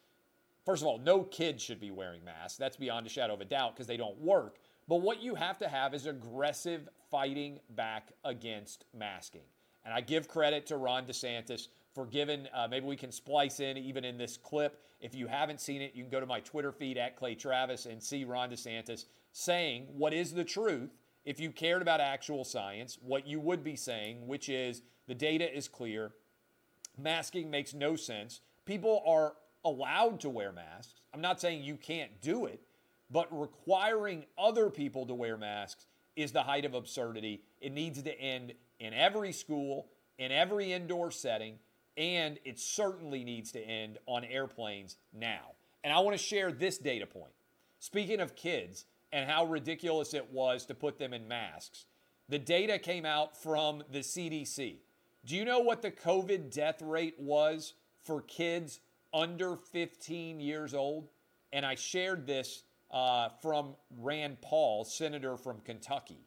First 0.68 0.84
of 0.84 0.88
all, 0.90 0.98
no 1.00 1.24
kid 1.24 1.62
should 1.62 1.80
be 1.80 1.92
wearing 1.92 2.26
masks. 2.26 2.58
That's 2.58 2.76
beyond 2.76 3.08
a 3.08 3.10
shadow 3.10 3.34
of 3.34 3.40
a 3.40 3.46
doubt 3.46 3.74
because 3.74 3.88
they 3.88 3.96
don't 3.96 4.20
work. 4.20 4.58
But 4.86 4.98
what 4.98 5.24
you 5.24 5.34
have 5.34 5.58
to 5.60 5.70
have 5.70 5.94
is 5.94 6.08
aggressive 6.08 6.90
fighting 7.10 7.60
back 7.70 8.12
against 8.26 8.84
masking. 8.94 9.48
And 9.86 9.94
I 9.94 10.02
give 10.02 10.28
credit 10.28 10.66
to 10.66 10.76
Ron 10.76 11.06
DeSantis 11.06 11.70
for 11.96 12.06
giving, 12.06 12.48
uh, 12.54 12.68
maybe 12.70 12.86
we 12.86 12.98
can 12.98 13.14
splice 13.14 13.62
in 13.62 13.78
even 13.78 14.04
in 14.04 14.18
this 14.18 14.36
clip. 14.36 14.82
If 15.00 15.16
you 15.16 15.26
haven't 15.26 15.62
seen 15.62 15.82
it, 15.82 15.96
you 15.96 16.04
can 16.04 16.12
go 16.12 16.20
to 16.20 16.26
my 16.26 16.42
Twitter 16.42 16.74
feed 16.74 16.98
at 16.98 17.16
Clay 17.16 17.36
Travis 17.36 17.86
and 17.86 18.04
see 18.04 18.26
Ron 18.26 18.50
DeSantis 18.50 19.06
saying 19.32 19.88
what 19.96 20.14
is 20.14 20.34
the 20.34 20.44
truth. 20.44 20.98
If 21.24 21.40
you 21.40 21.52
cared 21.52 21.82
about 21.82 22.02
actual 22.02 22.44
science, 22.44 22.98
what 23.02 23.26
you 23.26 23.40
would 23.40 23.64
be 23.64 23.78
saying, 23.78 24.28
which 24.28 24.50
is 24.50 24.82
the 25.08 25.16
data 25.16 25.50
is 25.50 25.70
clear, 25.70 26.12
masking 26.98 27.50
makes 27.50 27.74
no 27.74 27.96
sense. 27.96 28.42
People 28.66 29.02
are 29.08 29.36
allowed 29.68 30.20
to 30.22 30.30
wear 30.30 30.52
masks. 30.52 31.02
I'm 31.14 31.22
not 31.22 31.42
saying 31.42 31.64
you 31.64 31.76
can't 31.76 32.22
do 32.22 32.46
it, 32.46 32.62
but 33.12 33.28
requiring 33.32 34.26
other 34.38 34.70
people 34.70 35.06
to 35.06 35.14
wear 35.14 35.38
masks 35.38 35.86
is 36.16 36.32
the 36.32 36.44
height 36.44 36.66
of 36.66 36.74
absurdity. 36.74 37.42
It 37.62 37.72
needs 37.72 38.02
to 38.02 38.20
end 38.20 38.54
in 38.80 38.94
every 38.94 39.32
school, 39.32 39.88
in 40.18 40.32
every 40.32 40.74
indoor 40.74 41.12
setting, 41.12 41.60
and 41.96 42.40
it 42.46 42.60
certainly 42.60 43.24
needs 43.24 43.52
to 43.52 43.60
end 43.60 43.98
on 44.06 44.24
airplanes 44.24 44.98
now. 45.14 45.54
And 45.84 45.94
I 45.94 46.00
want 46.00 46.18
to 46.18 46.24
share 46.24 46.52
this 46.52 46.78
data 46.78 47.06
point. 47.06 47.32
Speaking 47.80 48.20
of 48.20 48.36
kids 48.36 48.86
and 49.12 49.30
how 49.30 49.46
ridiculous 49.46 50.14
it 50.14 50.32
was 50.32 50.66
to 50.66 50.74
put 50.74 50.98
them 50.98 51.14
in 51.14 51.28
masks, 51.28 51.86
the 52.30 52.40
data 52.40 52.78
came 52.78 53.06
out 53.06 53.38
from 53.38 53.84
the 53.92 54.00
CDC. 54.00 54.78
Do 55.26 55.36
you 55.36 55.46
know 55.46 55.60
what 55.60 55.82
the 55.82 55.92
COVID 55.92 56.54
death 56.54 56.82
rate 56.82 57.16
was 57.20 57.74
for 58.04 58.22
kids 58.22 58.80
under 59.14 59.56
15 59.56 60.40
years 60.40 60.74
old. 60.74 61.08
And 61.54 61.66
I 61.66 61.76
shared 61.76 62.26
this 62.28 62.64
uh, 62.92 63.30
from 63.42 63.76
Rand 63.98 64.42
Paul, 64.42 64.86
senator 64.86 65.38
from 65.38 65.60
Kentucky. 65.62 66.26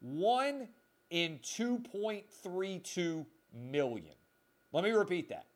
One 0.00 0.68
in 1.10 1.38
2.32 1.38 3.26
million. 3.54 4.14
Let 4.72 4.84
me 4.84 4.90
repeat 4.90 5.28
that. 5.28 5.46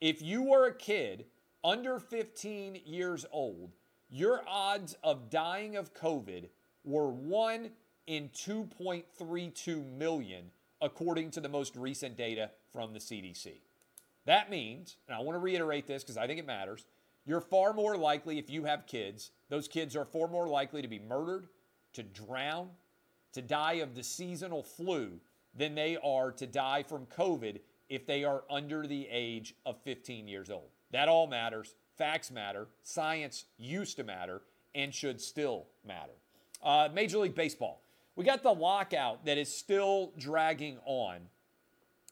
If 0.00 0.22
you 0.22 0.42
were 0.42 0.66
a 0.66 0.74
kid 0.74 1.26
under 1.62 1.98
15 1.98 2.80
years 2.84 3.26
old, 3.32 3.72
your 4.10 4.42
odds 4.48 4.96
of 5.02 5.30
dying 5.30 5.76
of 5.76 5.94
COVID 5.94 6.48
were 6.84 7.08
1 7.08 7.70
in 8.06 8.28
2.32 8.30 9.96
million, 9.96 10.50
according 10.80 11.30
to 11.32 11.40
the 11.40 11.48
most 11.48 11.74
recent 11.76 12.16
data 12.16 12.50
from 12.72 12.92
the 12.92 12.98
CDC. 12.98 13.60
That 14.26 14.50
means, 14.50 14.96
and 15.06 15.16
I 15.16 15.20
want 15.20 15.36
to 15.36 15.40
reiterate 15.40 15.86
this 15.86 16.02
because 16.02 16.16
I 16.16 16.26
think 16.26 16.38
it 16.38 16.46
matters, 16.46 16.86
you're 17.26 17.40
far 17.40 17.72
more 17.72 17.96
likely, 17.96 18.38
if 18.38 18.50
you 18.50 18.64
have 18.64 18.86
kids, 18.86 19.30
those 19.48 19.68
kids 19.68 19.96
are 19.96 20.04
far 20.04 20.28
more 20.28 20.48
likely 20.48 20.82
to 20.82 20.88
be 20.88 20.98
murdered, 20.98 21.48
to 21.94 22.02
drown, 22.02 22.68
to 23.32 23.42
die 23.42 23.74
of 23.74 23.94
the 23.94 24.02
seasonal 24.02 24.62
flu 24.62 25.12
than 25.54 25.74
they 25.74 25.96
are 26.02 26.32
to 26.32 26.46
die 26.46 26.82
from 26.82 27.06
COVID 27.06 27.60
if 27.88 28.06
they 28.06 28.24
are 28.24 28.44
under 28.50 28.86
the 28.86 29.08
age 29.10 29.54
of 29.64 29.80
15 29.82 30.26
years 30.26 30.50
old. 30.50 30.68
That 30.90 31.08
all 31.08 31.26
matters. 31.26 31.74
Facts 31.96 32.30
matter. 32.30 32.68
Science 32.82 33.44
used 33.58 33.96
to 33.96 34.04
matter. 34.04 34.42
and 34.76 34.92
should 34.92 35.20
still 35.20 35.66
matter. 35.86 36.10
Uh, 36.60 36.88
Major 36.92 37.18
League 37.18 37.36
Baseball. 37.36 37.80
We 38.16 38.24
got 38.24 38.42
the 38.42 38.52
lockout 38.52 39.24
that 39.24 39.38
is 39.38 39.56
still 39.56 40.12
dragging 40.18 40.78
on. 40.84 41.20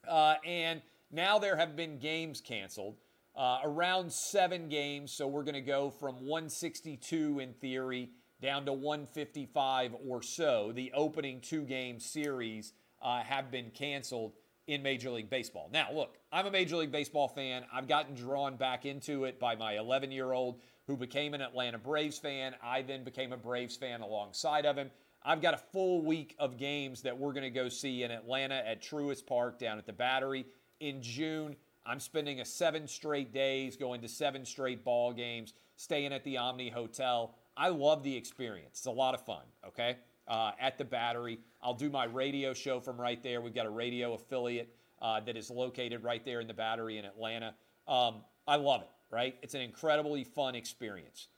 Uh, 0.07 0.37
and 0.45 0.81
now 1.12 1.38
there 1.38 1.57
have 1.57 1.76
been 1.76 1.99
games 1.99 2.40
canceled, 2.40 2.97
uh, 3.37 3.59
around 3.62 4.12
seven 4.12 4.69
games. 4.69 5.12
So 5.12 5.26
we're 5.26 5.45
going 5.45 5.54
to 5.54 5.61
go 5.61 5.90
from 5.90 6.26
162 6.26 7.38
in 7.38 7.52
theory 7.54 8.11
down 8.40 8.66
to 8.66 8.73
155 8.73 9.95
or 10.07 10.23
so. 10.23 10.73
The 10.75 10.92
opening 10.95 11.40
two 11.40 11.62
game 11.62 12.00
series 12.00 12.73
uh, 13.00 13.23
have 13.23 13.50
been 13.50 13.71
canceled 13.71 14.33
in 14.66 14.83
Major 14.83 15.11
League 15.11 15.31
Baseball. 15.31 15.69
Now, 15.73 15.88
look, 15.92 16.19
I'm 16.31 16.47
a 16.47 16.50
Major 16.50 16.76
League 16.76 16.92
Baseball 16.92 17.28
fan. 17.28 17.64
I've 17.73 17.88
gotten 17.88 18.14
drawn 18.14 18.57
back 18.57 18.87
into 18.87 19.25
it 19.25 19.38
by 19.38 19.57
my 19.57 19.78
11 19.78 20.12
year 20.12 20.33
old 20.33 20.61
who 20.87 20.97
became 20.97 21.35
an 21.35 21.40
Atlanta 21.40 21.78
Braves 21.78 22.19
fan. 22.19 22.54
I 22.62 22.83
then 22.83 23.04
became 23.04 23.33
a 23.33 23.37
Braves 23.37 23.76
fan 23.76 24.00
alongside 24.00 24.66
of 24.66 24.76
him. 24.76 24.90
I've 25.25 25.40
got 25.40 25.54
a 25.54 25.59
full 25.73 26.04
week 26.04 26.35
of 26.38 26.59
games 26.59 27.02
that 27.02 27.16
we're 27.16 27.33
going 27.33 27.45
to 27.45 27.50
go 27.50 27.69
see 27.69 28.02
in 28.02 28.11
Atlanta 28.11 28.57
at 28.57 28.83
Truist 28.83 29.26
Park 29.26 29.59
down 29.59 29.78
at 29.78 29.87
the 29.87 29.92
Battery 29.92 30.47
in 30.83 31.01
June. 31.01 31.57
I'm 31.87 32.01
spending 32.01 32.41
a 32.41 32.45
seven 32.45 32.87
straight 32.87 33.33
days 33.33 33.77
going 33.77 34.03
to 34.03 34.09
seven 34.09 34.45
straight 34.45 34.85
ball 34.85 35.12
games, 35.12 35.55
staying 35.77 36.12
at 36.12 36.25
the 36.25 36.37
Omni 36.37 36.69
Hotel. 36.69 37.35
I 37.57 37.69
love 37.69 38.03
the 38.03 38.15
experience. 38.15 38.79
It's 38.79 38.87
a 38.87 38.91
lot 38.91 39.15
of 39.15 39.25
fun, 39.25 39.45
okay? 39.67 39.97
Uh, 40.29 40.53
at 40.61 40.79
the 40.79 40.85
Battery. 40.85 41.39
I'll 41.62 41.75
do 41.75 41.91
my 41.91 42.05
radio 42.05 42.53
show 42.53 42.81
from 42.81 43.01
right 43.01 43.23
there. 43.23 43.41
We've 43.41 43.55
got 43.55 43.67
a 43.67 43.71
radio 43.71 44.15
affiliate 44.15 44.75
uh, 45.01 45.21
that 45.21 45.37
is 45.37 45.51
located 45.51 46.05
right 46.05 46.25
there 46.25 46.41
in 46.41 46.47
the 46.47 46.55
Battery 46.55 46.99
in 46.99 47.05
Atlanta. 47.05 47.55
Um, 47.89 48.23
I 48.47 48.57
love 48.57 48.83
it, 48.83 48.91
right? 49.11 49.37
It's 49.43 49.55
an 49.55 49.61
incredibly 49.61 50.25
fun 50.25 50.55
experience. 50.55 51.29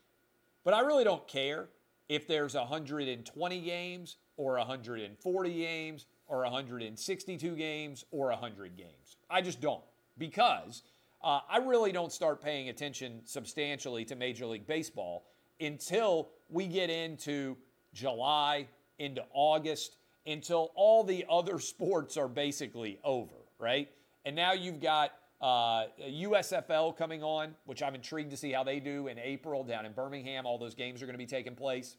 But 0.63 0.73
I 0.73 0.81
really 0.81 1.03
don't 1.03 1.27
care 1.27 1.69
if 2.07 2.27
there's 2.27 2.53
120 2.53 3.61
games 3.61 4.17
or 4.37 4.57
140 4.57 5.53
games 5.53 6.05
or 6.27 6.39
162 6.43 7.55
games 7.55 8.05
or 8.11 8.29
100 8.29 8.77
games. 8.77 9.17
I 9.29 9.41
just 9.41 9.61
don't 9.61 9.83
because 10.17 10.83
uh, 11.23 11.39
I 11.49 11.57
really 11.57 11.91
don't 11.91 12.11
start 12.11 12.41
paying 12.41 12.69
attention 12.69 13.21
substantially 13.25 14.05
to 14.05 14.15
Major 14.15 14.45
League 14.45 14.67
Baseball 14.67 15.25
until 15.59 16.29
we 16.49 16.67
get 16.67 16.89
into 16.89 17.57
July, 17.93 18.67
into 18.99 19.23
August, 19.33 19.97
until 20.27 20.71
all 20.75 21.03
the 21.03 21.25
other 21.29 21.59
sports 21.59 22.17
are 22.17 22.27
basically 22.27 22.99
over, 23.03 23.35
right? 23.59 23.89
And 24.25 24.35
now 24.35 24.53
you've 24.53 24.79
got 24.79 25.11
uh, 25.41 25.85
USFL 26.09 26.97
coming 26.97 27.23
on, 27.23 27.55
which 27.65 27.83
I'm 27.83 27.95
intrigued 27.95 28.31
to 28.31 28.37
see 28.37 28.51
how 28.51 28.63
they 28.63 28.79
do 28.79 29.07
in 29.07 29.19
April 29.19 29.63
down 29.63 29.85
in 29.85 29.93
Birmingham. 29.93 30.45
All 30.45 30.57
those 30.57 30.75
games 30.75 31.01
are 31.01 31.05
going 31.05 31.13
to 31.13 31.19
be 31.19 31.25
taking 31.25 31.55
place. 31.55 31.97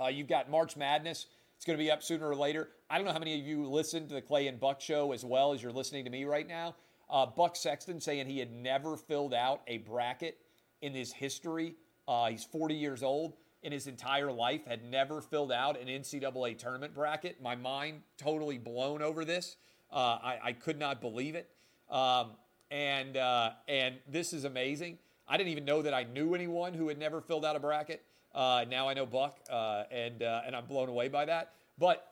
Uh, 0.00 0.08
you've 0.08 0.28
got 0.28 0.50
March 0.50 0.76
Madness. 0.76 1.26
It's 1.56 1.64
going 1.64 1.78
to 1.78 1.82
be 1.82 1.90
up 1.90 2.02
sooner 2.02 2.28
or 2.28 2.36
later. 2.36 2.68
I 2.90 2.98
don't 2.98 3.06
know 3.06 3.12
how 3.12 3.18
many 3.18 3.38
of 3.38 3.46
you 3.46 3.66
listened 3.66 4.08
to 4.10 4.14
the 4.14 4.22
Clay 4.22 4.46
and 4.46 4.60
Buck 4.60 4.80
show 4.80 5.12
as 5.12 5.24
well 5.24 5.52
as 5.52 5.62
you're 5.62 5.72
listening 5.72 6.04
to 6.04 6.10
me 6.10 6.24
right 6.24 6.46
now. 6.46 6.74
Uh, 7.08 7.24
Buck 7.26 7.56
Sexton 7.56 8.00
saying 8.00 8.26
he 8.26 8.38
had 8.38 8.52
never 8.52 8.96
filled 8.96 9.32
out 9.32 9.62
a 9.66 9.78
bracket 9.78 10.38
in 10.82 10.92
his 10.92 11.12
history. 11.12 11.74
Uh, 12.06 12.28
he's 12.28 12.44
40 12.44 12.74
years 12.74 13.02
old 13.02 13.34
in 13.62 13.72
his 13.72 13.86
entire 13.86 14.30
life, 14.30 14.66
had 14.66 14.84
never 14.84 15.20
filled 15.20 15.50
out 15.50 15.80
an 15.80 15.88
NCAA 15.88 16.58
tournament 16.58 16.94
bracket. 16.94 17.42
My 17.42 17.56
mind 17.56 18.02
totally 18.16 18.58
blown 18.58 19.02
over 19.02 19.24
this. 19.24 19.56
Uh, 19.90 20.18
I, 20.22 20.38
I, 20.44 20.52
could 20.52 20.78
not 20.78 21.00
believe 21.00 21.34
it. 21.34 21.48
Um, 21.90 22.32
and 22.70 23.16
uh, 23.16 23.50
and 23.66 23.96
this 24.08 24.32
is 24.32 24.44
amazing. 24.44 24.98
I 25.28 25.36
didn't 25.36 25.50
even 25.50 25.64
know 25.64 25.82
that 25.82 25.94
I 25.94 26.04
knew 26.04 26.34
anyone 26.34 26.74
who 26.74 26.88
had 26.88 26.98
never 26.98 27.20
filled 27.20 27.44
out 27.44 27.56
a 27.56 27.60
bracket. 27.60 28.02
Uh, 28.36 28.66
now 28.68 28.88
I 28.88 28.94
know 28.94 29.06
Buck, 29.06 29.38
uh, 29.50 29.84
and 29.90 30.22
uh, 30.22 30.42
and 30.46 30.54
I'm 30.54 30.66
blown 30.66 30.90
away 30.90 31.08
by 31.08 31.24
that. 31.24 31.54
But 31.78 32.06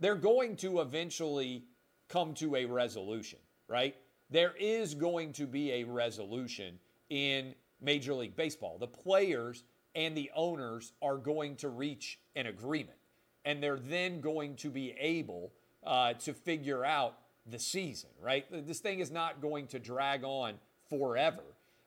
they're 0.00 0.14
going 0.14 0.56
to 0.56 0.80
eventually 0.80 1.64
come 2.08 2.32
to 2.34 2.56
a 2.56 2.64
resolution, 2.64 3.40
right? 3.68 3.96
There 4.30 4.54
is 4.58 4.94
going 4.94 5.32
to 5.34 5.46
be 5.46 5.72
a 5.72 5.84
resolution 5.84 6.78
in 7.10 7.54
Major 7.80 8.14
League 8.14 8.36
Baseball. 8.36 8.78
The 8.78 8.86
players 8.86 9.64
and 9.94 10.16
the 10.16 10.30
owners 10.34 10.92
are 11.02 11.16
going 11.16 11.56
to 11.56 11.68
reach 11.68 12.18
an 12.36 12.46
agreement. 12.46 12.98
And 13.44 13.62
they're 13.62 13.78
then 13.78 14.20
going 14.20 14.56
to 14.56 14.70
be 14.70 14.94
able 14.98 15.52
uh, 15.84 16.14
to 16.14 16.32
figure 16.32 16.84
out 16.84 17.18
the 17.46 17.58
season, 17.58 18.10
right? 18.22 18.46
This 18.66 18.80
thing 18.80 19.00
is 19.00 19.10
not 19.10 19.42
going 19.42 19.66
to 19.68 19.78
drag 19.78 20.24
on 20.24 20.54
forever. 20.88 21.42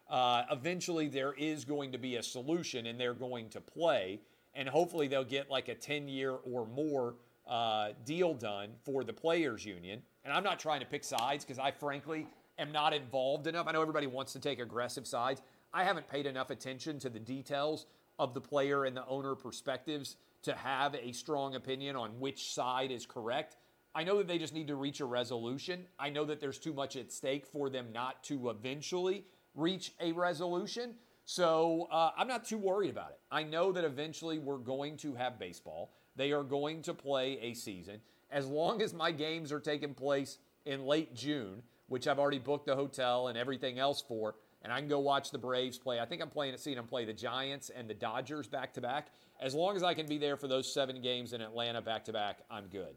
Uh, 0.09 0.43
eventually, 0.51 1.07
there 1.07 1.33
is 1.33 1.65
going 1.65 1.91
to 1.91 1.97
be 1.97 2.15
a 2.15 2.23
solution 2.23 2.85
and 2.87 2.99
they're 2.99 3.13
going 3.13 3.49
to 3.49 3.61
play. 3.61 4.19
And 4.53 4.67
hopefully, 4.67 5.07
they'll 5.07 5.23
get 5.23 5.49
like 5.49 5.67
a 5.67 5.75
10 5.75 6.07
year 6.07 6.35
or 6.51 6.65
more 6.67 7.15
uh, 7.47 7.89
deal 8.05 8.33
done 8.33 8.69
for 8.83 9.03
the 9.03 9.13
players' 9.13 9.65
union. 9.65 10.01
And 10.23 10.33
I'm 10.33 10.43
not 10.43 10.59
trying 10.59 10.79
to 10.81 10.85
pick 10.85 11.03
sides 11.03 11.45
because 11.45 11.59
I 11.59 11.71
frankly 11.71 12.27
am 12.59 12.71
not 12.71 12.93
involved 12.93 13.47
enough. 13.47 13.67
I 13.67 13.71
know 13.71 13.81
everybody 13.81 14.07
wants 14.07 14.33
to 14.33 14.39
take 14.39 14.59
aggressive 14.59 15.07
sides. 15.07 15.41
I 15.73 15.83
haven't 15.83 16.09
paid 16.09 16.25
enough 16.25 16.49
attention 16.49 16.99
to 16.99 17.09
the 17.09 17.19
details 17.19 17.85
of 18.19 18.33
the 18.33 18.41
player 18.41 18.85
and 18.85 18.97
the 18.97 19.05
owner 19.07 19.35
perspectives 19.35 20.17
to 20.43 20.55
have 20.55 20.95
a 20.95 21.11
strong 21.11 21.55
opinion 21.55 21.95
on 21.95 22.19
which 22.19 22.53
side 22.53 22.91
is 22.91 23.05
correct. 23.05 23.57
I 23.93 24.03
know 24.03 24.17
that 24.17 24.27
they 24.27 24.37
just 24.37 24.53
need 24.53 24.67
to 24.67 24.75
reach 24.75 24.99
a 24.99 25.05
resolution. 25.05 25.85
I 25.97 26.09
know 26.09 26.25
that 26.25 26.39
there's 26.39 26.59
too 26.59 26.73
much 26.73 26.95
at 26.95 27.11
stake 27.11 27.45
for 27.45 27.69
them 27.69 27.87
not 27.93 28.23
to 28.25 28.49
eventually 28.49 29.25
reach 29.57 29.91
a 29.99 30.13
resolution. 30.13 30.95
So 31.25 31.89
uh, 31.91 32.11
I'm 32.17 32.27
not 32.27 32.45
too 32.45 32.57
worried 32.57 32.89
about 32.89 33.09
it. 33.09 33.19
I 33.29 33.43
know 33.43 33.73
that 33.73 33.83
eventually 33.83 34.39
we're 34.39 34.59
going 34.59 34.95
to 34.97 35.13
have 35.15 35.37
baseball. 35.37 35.91
They 36.15 36.31
are 36.31 36.43
going 36.43 36.81
to 36.83 36.93
play 36.93 37.37
a 37.41 37.53
season. 37.53 37.99
As 38.31 38.47
long 38.47 38.81
as 38.81 38.93
my 38.93 39.11
games 39.11 39.51
are 39.51 39.59
taking 39.59 39.93
place 39.93 40.37
in 40.65 40.85
late 40.85 41.13
June, 41.13 41.63
which 41.87 42.07
I've 42.07 42.19
already 42.19 42.39
booked 42.39 42.67
the 42.67 42.75
hotel 42.75 43.27
and 43.27 43.37
everything 43.37 43.77
else 43.79 44.01
for, 44.01 44.35
and 44.61 44.71
I 44.71 44.79
can 44.79 44.87
go 44.87 44.99
watch 44.99 45.31
the 45.31 45.37
Braves 45.37 45.77
play. 45.77 45.99
I 45.99 46.05
think 46.05 46.21
I'm 46.21 46.29
playing 46.29 46.55
seeing 46.57 46.77
them 46.77 46.87
play 46.87 47.05
the 47.05 47.13
Giants 47.13 47.69
and 47.69 47.89
the 47.89 47.93
Dodgers 47.93 48.47
back 48.47 48.73
to 48.73 48.81
back. 48.81 49.07
As 49.39 49.53
long 49.53 49.75
as 49.75 49.83
I 49.83 49.93
can 49.93 50.07
be 50.07 50.17
there 50.17 50.35
for 50.35 50.47
those 50.47 50.71
seven 50.73 51.01
games 51.01 51.33
in 51.33 51.41
Atlanta 51.41 51.81
back 51.81 52.05
to 52.05 52.13
back, 52.13 52.39
I'm 52.49 52.67
good. 52.67 52.95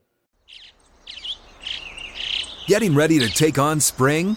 Getting 2.66 2.94
ready 2.94 3.18
to 3.18 3.28
take 3.28 3.58
on 3.58 3.80
spring? 3.80 4.36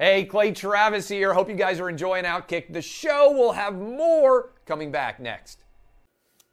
Hey, 0.00 0.26
Clay 0.26 0.52
Travis 0.52 1.08
here. 1.08 1.34
Hope 1.34 1.48
you 1.48 1.56
guys 1.56 1.80
are 1.80 1.88
enjoying 1.88 2.22
Outkick. 2.22 2.72
The 2.72 2.80
show 2.80 3.32
will 3.32 3.50
have 3.50 3.74
more 3.74 4.52
coming 4.64 4.92
back 4.92 5.18
next. 5.18 5.64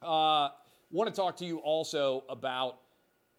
Uh, 0.02 0.50
want 0.90 1.14
to 1.14 1.16
talk 1.16 1.38
to 1.38 1.46
you 1.46 1.60
also 1.60 2.24
about 2.28 2.80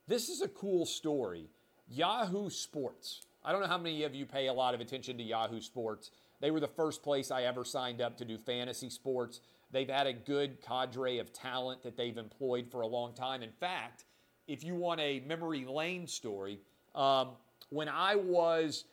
this 0.07 0.29
is 0.29 0.43
a 0.43 0.49
cool 0.49 0.87
story. 0.87 1.51
Yahoo 1.89 2.51
Sports. 2.51 3.27
I 3.45 3.51
don't 3.51 3.61
know 3.61 3.67
how 3.67 3.79
many 3.79 4.05
of 4.05 4.15
you 4.15 4.27
pay 4.27 4.47
a 4.47 4.53
lot 4.53 4.75
of 4.75 4.81
attention 4.81 5.17
to 5.19 5.25
Yahoo 5.25 5.61
Sports. 5.61 6.13
They 6.41 6.53
were 6.53 6.61
the 6.61 6.69
first 6.69 7.03
place 7.03 7.33
I 7.33 7.43
ever 7.43 7.65
signed 7.65 8.01
up 8.01 8.17
to 8.19 8.25
do 8.25 8.39
fantasy 8.39 8.91
sports. 8.91 9.41
They've 9.73 9.89
had 9.89 10.07
a 10.07 10.13
good 10.13 10.63
cadre 10.63 11.19
of 11.19 11.33
talent 11.33 11.83
that 11.83 11.97
they've 11.97 12.17
employed 12.17 12.71
for 12.71 12.83
a 12.83 12.87
long 12.87 13.13
time. 13.13 13.43
In 13.43 13.51
fact, 13.51 14.05
if 14.47 14.63
you 14.63 14.77
want 14.77 15.01
a 15.01 15.19
memory 15.27 15.65
lane 15.65 16.07
story, 16.07 16.61
um, 16.95 17.31
when 17.71 17.89
I 17.89 18.15
was 18.15 18.85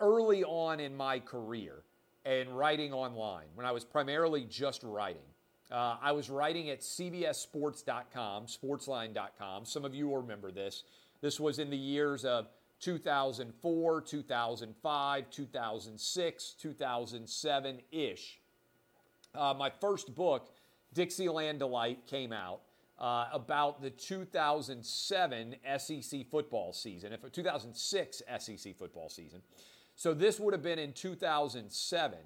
early 0.00 0.44
on 0.44 0.80
in 0.80 0.96
my 0.96 1.18
career 1.18 1.82
and 2.24 2.56
writing 2.56 2.92
online, 2.92 3.46
when 3.54 3.66
I 3.66 3.72
was 3.72 3.84
primarily 3.84 4.44
just 4.44 4.82
writing, 4.82 5.22
uh, 5.70 5.96
I 6.00 6.12
was 6.12 6.30
writing 6.30 6.70
at 6.70 6.80
CBSSports.com, 6.80 8.46
sportsline.com. 8.46 9.64
Some 9.64 9.84
of 9.84 9.94
you 9.94 10.08
will 10.08 10.18
remember 10.18 10.50
this. 10.50 10.84
This 11.20 11.40
was 11.40 11.58
in 11.58 11.70
the 11.70 11.76
years 11.76 12.24
of 12.24 12.48
2004, 12.80 14.00
2005, 14.02 15.30
2006, 15.30 16.50
2007 16.58 17.80
ish. 17.92 18.40
Uh, 19.34 19.54
my 19.56 19.70
first 19.80 20.14
book, 20.14 20.50
Dixieland 20.92 21.58
Delight, 21.60 22.06
came 22.06 22.32
out 22.32 22.60
uh, 22.98 23.26
about 23.32 23.82
the 23.82 23.90
2007 23.90 25.56
SEC 25.78 26.26
football 26.30 26.72
season, 26.72 27.12
if 27.12 27.32
2006 27.32 28.22
SEC 28.38 28.76
football 28.76 29.08
season. 29.08 29.40
So 29.94 30.14
this 30.14 30.40
would 30.40 30.52
have 30.54 30.62
been 30.62 30.78
in 30.78 30.92
2007. 30.92 32.18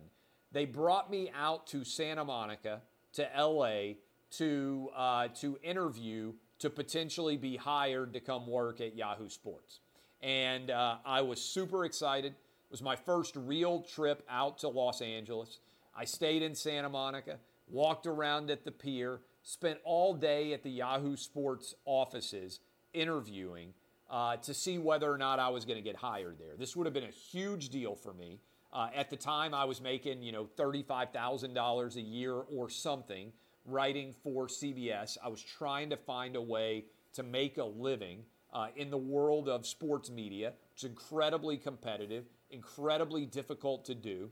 They 0.52 0.64
brought 0.64 1.10
me 1.10 1.30
out 1.38 1.66
to 1.68 1.84
Santa 1.84 2.24
Monica, 2.24 2.80
to 3.14 3.28
LA, 3.36 3.94
to 4.30 4.90
uh, 4.96 5.28
to 5.40 5.58
interview 5.62 6.32
to 6.58 6.70
potentially 6.70 7.36
be 7.36 7.56
hired 7.56 8.12
to 8.12 8.20
come 8.20 8.46
work 8.46 8.80
at 8.80 8.96
Yahoo 8.96 9.28
Sports. 9.28 9.80
And 10.20 10.70
uh, 10.70 10.96
I 11.04 11.22
was 11.22 11.40
super 11.40 11.84
excited. 11.84 12.32
It 12.32 12.70
was 12.70 12.82
my 12.82 12.96
first 12.96 13.36
real 13.36 13.82
trip 13.82 14.24
out 14.28 14.58
to 14.58 14.68
Los 14.68 15.00
Angeles. 15.00 15.60
I 15.96 16.04
stayed 16.04 16.42
in 16.42 16.54
Santa 16.54 16.88
Monica, 16.88 17.38
walked 17.68 18.06
around 18.06 18.50
at 18.50 18.64
the 18.64 18.72
pier, 18.72 19.20
spent 19.42 19.78
all 19.84 20.14
day 20.14 20.52
at 20.52 20.62
the 20.62 20.70
Yahoo 20.70 21.16
Sports 21.16 21.74
offices 21.84 22.60
interviewing 22.92 23.72
uh, 24.10 24.36
to 24.36 24.54
see 24.54 24.78
whether 24.78 25.10
or 25.12 25.18
not 25.18 25.38
I 25.38 25.48
was 25.48 25.64
going 25.64 25.76
to 25.76 25.82
get 25.82 25.96
hired 25.96 26.38
there. 26.38 26.56
This 26.56 26.74
would 26.76 26.86
have 26.86 26.94
been 26.94 27.04
a 27.04 27.10
huge 27.10 27.68
deal 27.68 27.94
for 27.94 28.12
me. 28.12 28.40
Uh, 28.72 28.88
at 28.94 29.10
the 29.10 29.16
time, 29.16 29.54
I 29.54 29.64
was 29.64 29.80
making 29.80 30.22
you 30.22 30.32
know 30.32 30.46
thirty-five 30.56 31.10
thousand 31.12 31.54
dollars 31.54 31.96
a 31.96 32.02
year 32.02 32.34
or 32.34 32.68
something 32.68 33.32
writing 33.64 34.14
for 34.22 34.46
CBS. 34.46 35.16
I 35.22 35.28
was 35.28 35.42
trying 35.42 35.90
to 35.90 35.96
find 35.96 36.36
a 36.36 36.42
way 36.42 36.84
to 37.14 37.22
make 37.22 37.58
a 37.58 37.64
living 37.64 38.24
uh, 38.52 38.68
in 38.76 38.90
the 38.90 38.98
world 38.98 39.48
of 39.48 39.66
sports 39.66 40.10
media. 40.10 40.52
It's 40.74 40.84
incredibly 40.84 41.56
competitive, 41.56 42.24
incredibly 42.50 43.26
difficult 43.26 43.84
to 43.86 43.94
do. 43.94 44.30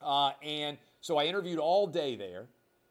Uh, 0.00 0.32
and 0.42 0.78
so 1.00 1.18
I 1.18 1.24
interviewed 1.26 1.58
all 1.58 1.86
day 1.86 2.16
there, 2.16 2.46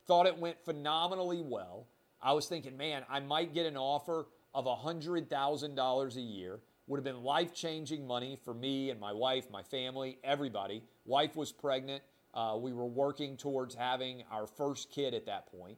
thought 0.05 0.27
it 0.27 0.38
went 0.38 0.63
phenomenally 0.63 1.41
well. 1.41 1.88
I 2.22 2.34
was 2.34 2.48
thinking, 2.48 2.77
man, 2.77 3.03
I 3.10 3.19
might 3.19 3.53
get 3.53 3.65
an 3.65 3.77
offer 3.77 4.27
of 4.53 4.65
$100,000 4.65 6.15
a 6.15 6.22
year. 6.22 6.60
Would 6.88 6.98
have 6.98 7.03
been 7.03 7.24
life 7.24 7.53
changing 7.53 8.08
money 8.08 8.38
for 8.44 8.53
me 8.53 8.89
and 8.89 9.00
my 9.00 9.13
wife, 9.13 9.50
my 9.51 9.62
family, 9.62 10.18
everybody. 10.24 10.84
Wife 11.06 11.36
was 11.36 11.51
pregnant. 11.51 12.01
Uh, 12.34 12.58
we 12.60 12.74
were 12.74 12.88
working 12.88 13.38
towards 13.38 13.75
having 13.75 14.24
our 14.32 14.48
first 14.48 14.89
kid 14.89 15.13
at 15.13 15.25
that 15.27 15.51
point. 15.51 15.77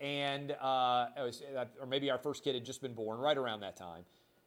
And, 0.00 0.52
uh, 0.52 1.06
was, 1.18 1.42
or 1.80 1.86
maybe 1.86 2.10
our 2.10 2.18
first 2.18 2.42
kid 2.42 2.54
had 2.54 2.64
just 2.64 2.82
been 2.82 2.94
born 2.94 3.18
right 3.18 3.36
around 3.36 3.60
that 3.60 3.76
time. 3.76 4.04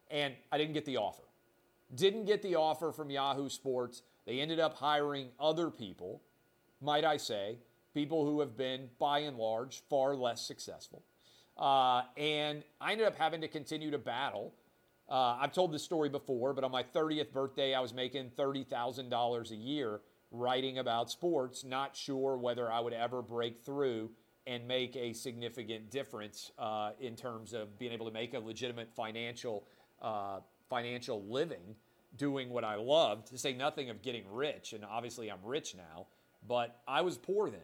And 0.10 0.34
I 0.52 0.58
didn't 0.58 0.74
get 0.74 0.86
the 0.86 0.98
offer. 0.98 1.24
Didn't 1.96 2.26
get 2.26 2.42
the 2.42 2.56
offer 2.56 2.92
from 2.92 3.10
Yahoo 3.10 3.50
Sports. 3.50 4.02
They 4.26 4.40
ended 4.40 4.60
up 4.60 4.76
hiring 4.76 5.30
other 5.40 5.70
people, 5.70 6.22
might 6.82 7.06
I 7.06 7.18
say, 7.18 7.60
people 7.94 8.26
who 8.26 8.40
have 8.40 8.58
been, 8.58 8.90
by 9.00 9.20
and 9.20 9.38
large, 9.38 9.84
far 9.90 10.16
less 10.16 10.46
successful. 10.46 11.04
Uh, 11.58 12.04
and 12.18 12.64
I 12.82 12.92
ended 12.92 13.08
up 13.08 13.16
having 13.16 13.42
to 13.42 13.48
continue 13.48 13.92
to 13.92 13.98
battle. 13.98 14.54
Uh, 15.10 15.38
I've 15.40 15.52
told 15.52 15.72
this 15.72 15.84
story 15.84 16.10
before, 16.10 16.54
but 16.54 16.64
on 16.64 16.72
my 16.72 16.84
30th 16.84 17.32
birthday, 17.32 17.74
I 17.74 17.80
was 17.80 17.94
making 17.94 18.32
$30,000 18.38 19.52
a 19.52 19.56
year 19.56 20.02
writing 20.32 20.80
about 20.80 21.12
sports, 21.12 21.64
not 21.64 21.96
sure 21.96 22.38
whether 22.38 22.72
I 22.72 22.80
would 22.80 22.94
ever 22.94 23.22
break 23.22 23.64
through 23.64 24.10
and 24.48 24.68
make 24.68 24.96
a 24.96 25.14
significant 25.14 25.90
difference 25.92 26.52
uh, 26.58 26.92
in 27.00 27.16
terms 27.16 27.54
of 27.54 27.78
being 27.78 27.92
able 27.92 28.06
to 28.08 28.12
make 28.12 28.34
a 28.34 28.40
legitimate 28.40 28.90
financial 28.94 29.68
uh, 30.02 30.40
financial 30.70 31.24
living 31.30 31.76
doing 32.16 32.50
what 32.50 32.64
I 32.64 32.76
loved, 32.76 33.28
to 33.28 33.38
say 33.38 33.54
nothing 33.54 33.90
of 33.90 34.02
getting 34.02 34.24
rich. 34.32 34.74
And 34.74 34.84
obviously, 34.84 35.32
I'm 35.32 35.44
rich 35.44 35.76
now, 35.76 36.08
but 36.48 36.82
I 36.88 37.02
was 37.02 37.18
poor 37.18 37.50
then. 37.50 37.60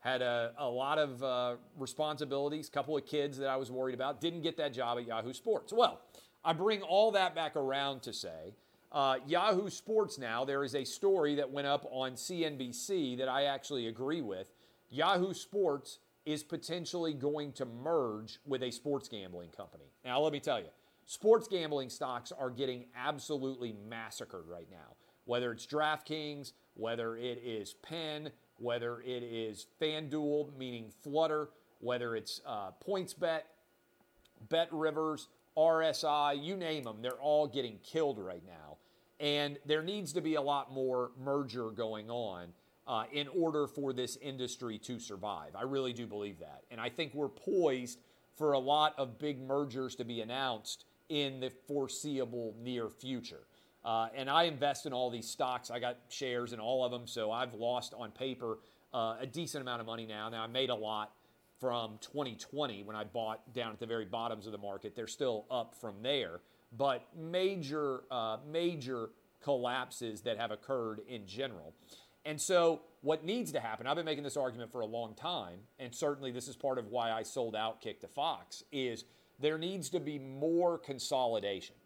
Had 0.00 0.22
a, 0.22 0.52
a 0.58 0.68
lot 0.68 0.98
of 0.98 1.22
uh, 1.22 1.56
responsibilities, 1.76 2.68
couple 2.68 2.96
of 2.96 3.06
kids 3.06 3.38
that 3.38 3.48
I 3.48 3.56
was 3.56 3.70
worried 3.70 3.94
about. 3.94 4.20
Didn't 4.20 4.42
get 4.42 4.56
that 4.58 4.72
job 4.72 4.98
at 4.98 5.06
Yahoo 5.06 5.32
Sports. 5.32 5.72
Well, 5.72 6.00
I 6.44 6.52
bring 6.52 6.82
all 6.82 7.10
that 7.12 7.34
back 7.34 7.56
around 7.56 8.02
to 8.02 8.12
say 8.12 8.54
uh, 8.92 9.16
Yahoo 9.26 9.68
Sports 9.68 10.18
now, 10.18 10.44
there 10.44 10.64
is 10.64 10.74
a 10.74 10.84
story 10.84 11.34
that 11.34 11.50
went 11.50 11.66
up 11.66 11.86
on 11.90 12.12
CNBC 12.12 13.18
that 13.18 13.28
I 13.28 13.44
actually 13.44 13.88
agree 13.88 14.22
with. 14.22 14.52
Yahoo 14.88 15.34
Sports 15.34 15.98
is 16.24 16.42
potentially 16.42 17.12
going 17.12 17.52
to 17.52 17.66
merge 17.66 18.38
with 18.46 18.62
a 18.62 18.70
sports 18.70 19.08
gambling 19.08 19.50
company. 19.50 19.92
Now, 20.04 20.20
let 20.20 20.32
me 20.32 20.40
tell 20.40 20.58
you, 20.58 20.68
sports 21.04 21.46
gambling 21.46 21.90
stocks 21.90 22.32
are 22.32 22.50
getting 22.50 22.86
absolutely 22.96 23.74
massacred 23.88 24.46
right 24.48 24.68
now. 24.70 24.96
Whether 25.24 25.52
it's 25.52 25.66
DraftKings, 25.66 26.52
whether 26.74 27.16
it 27.16 27.42
is 27.44 27.74
Penn, 27.74 28.30
whether 28.58 29.00
it 29.00 29.22
is 29.22 29.66
FanDuel, 29.80 30.56
meaning 30.56 30.92
Flutter, 31.02 31.50
whether 31.80 32.16
it's 32.16 32.40
uh, 32.46 32.70
PointsBet, 32.86 33.42
Bet 34.48 34.68
Rivers, 34.70 35.28
RSI, 35.56 36.42
you 36.42 36.56
name 36.56 36.84
them, 36.84 36.98
they're 37.00 37.12
all 37.12 37.46
getting 37.46 37.78
killed 37.82 38.18
right 38.18 38.42
now. 38.46 38.76
And 39.18 39.58
there 39.64 39.82
needs 39.82 40.12
to 40.12 40.20
be 40.20 40.34
a 40.34 40.42
lot 40.42 40.72
more 40.72 41.12
merger 41.18 41.70
going 41.70 42.10
on 42.10 42.48
uh, 42.86 43.04
in 43.12 43.28
order 43.28 43.66
for 43.66 43.92
this 43.92 44.16
industry 44.16 44.78
to 44.78 44.98
survive. 44.98 45.56
I 45.56 45.62
really 45.62 45.92
do 45.92 46.06
believe 46.06 46.38
that. 46.40 46.62
And 46.70 46.80
I 46.80 46.90
think 46.90 47.14
we're 47.14 47.28
poised 47.28 47.98
for 48.36 48.52
a 48.52 48.58
lot 48.58 48.94
of 48.98 49.18
big 49.18 49.40
mergers 49.40 49.94
to 49.96 50.04
be 50.04 50.20
announced 50.20 50.84
in 51.08 51.40
the 51.40 51.50
foreseeable 51.66 52.54
near 52.60 52.88
future. 52.88 53.40
Uh, 53.86 54.08
and 54.16 54.28
I 54.28 54.44
invest 54.44 54.84
in 54.84 54.92
all 54.92 55.10
these 55.10 55.28
stocks. 55.28 55.70
I 55.70 55.78
got 55.78 55.98
shares 56.08 56.52
in 56.52 56.58
all 56.58 56.84
of 56.84 56.90
them, 56.90 57.06
so 57.06 57.30
I've 57.30 57.54
lost 57.54 57.94
on 57.96 58.10
paper 58.10 58.58
uh, 58.92 59.14
a 59.20 59.26
decent 59.26 59.62
amount 59.62 59.80
of 59.80 59.86
money 59.86 60.06
now. 60.06 60.28
Now, 60.28 60.42
I 60.42 60.48
made 60.48 60.70
a 60.70 60.74
lot 60.74 61.12
from 61.60 61.98
2020 62.00 62.82
when 62.82 62.96
I 62.96 63.04
bought 63.04 63.54
down 63.54 63.72
at 63.72 63.78
the 63.78 63.86
very 63.86 64.04
bottoms 64.04 64.46
of 64.46 64.52
the 64.52 64.58
market. 64.58 64.96
They're 64.96 65.06
still 65.06 65.46
up 65.52 65.76
from 65.80 66.02
there, 66.02 66.40
but 66.76 67.06
major, 67.16 68.02
uh, 68.10 68.38
major 68.50 69.10
collapses 69.40 70.22
that 70.22 70.36
have 70.36 70.50
occurred 70.50 71.02
in 71.08 71.24
general. 71.24 71.72
And 72.24 72.40
so, 72.40 72.80
what 73.02 73.24
needs 73.24 73.52
to 73.52 73.60
happen, 73.60 73.86
I've 73.86 73.94
been 73.94 74.04
making 74.04 74.24
this 74.24 74.36
argument 74.36 74.72
for 74.72 74.80
a 74.80 74.86
long 74.86 75.14
time, 75.14 75.60
and 75.78 75.94
certainly 75.94 76.32
this 76.32 76.48
is 76.48 76.56
part 76.56 76.78
of 76.78 76.88
why 76.88 77.12
I 77.12 77.22
sold 77.22 77.54
Outkick 77.54 78.00
to 78.00 78.08
Fox, 78.08 78.64
is 78.72 79.04
there 79.38 79.58
needs 79.58 79.90
to 79.90 80.00
be 80.00 80.18
more 80.18 80.76
consolidation. 80.76 81.76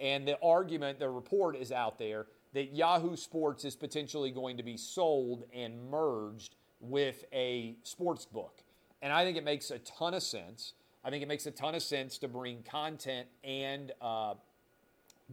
And 0.00 0.26
the 0.26 0.38
argument, 0.42 0.98
the 0.98 1.10
report 1.10 1.56
is 1.56 1.70
out 1.70 1.98
there 1.98 2.26
that 2.54 2.74
Yahoo 2.74 3.16
Sports 3.16 3.64
is 3.64 3.76
potentially 3.76 4.30
going 4.30 4.56
to 4.56 4.62
be 4.62 4.76
sold 4.76 5.44
and 5.54 5.90
merged 5.90 6.56
with 6.80 7.24
a 7.32 7.76
sports 7.82 8.24
book. 8.24 8.62
And 9.02 9.12
I 9.12 9.24
think 9.24 9.36
it 9.36 9.44
makes 9.44 9.70
a 9.70 9.78
ton 9.80 10.14
of 10.14 10.22
sense. 10.22 10.72
I 11.04 11.10
think 11.10 11.22
it 11.22 11.28
makes 11.28 11.46
a 11.46 11.50
ton 11.50 11.74
of 11.74 11.82
sense 11.82 12.18
to 12.18 12.28
bring 12.28 12.62
content 12.62 13.28
and 13.44 13.92
uh, 14.00 14.34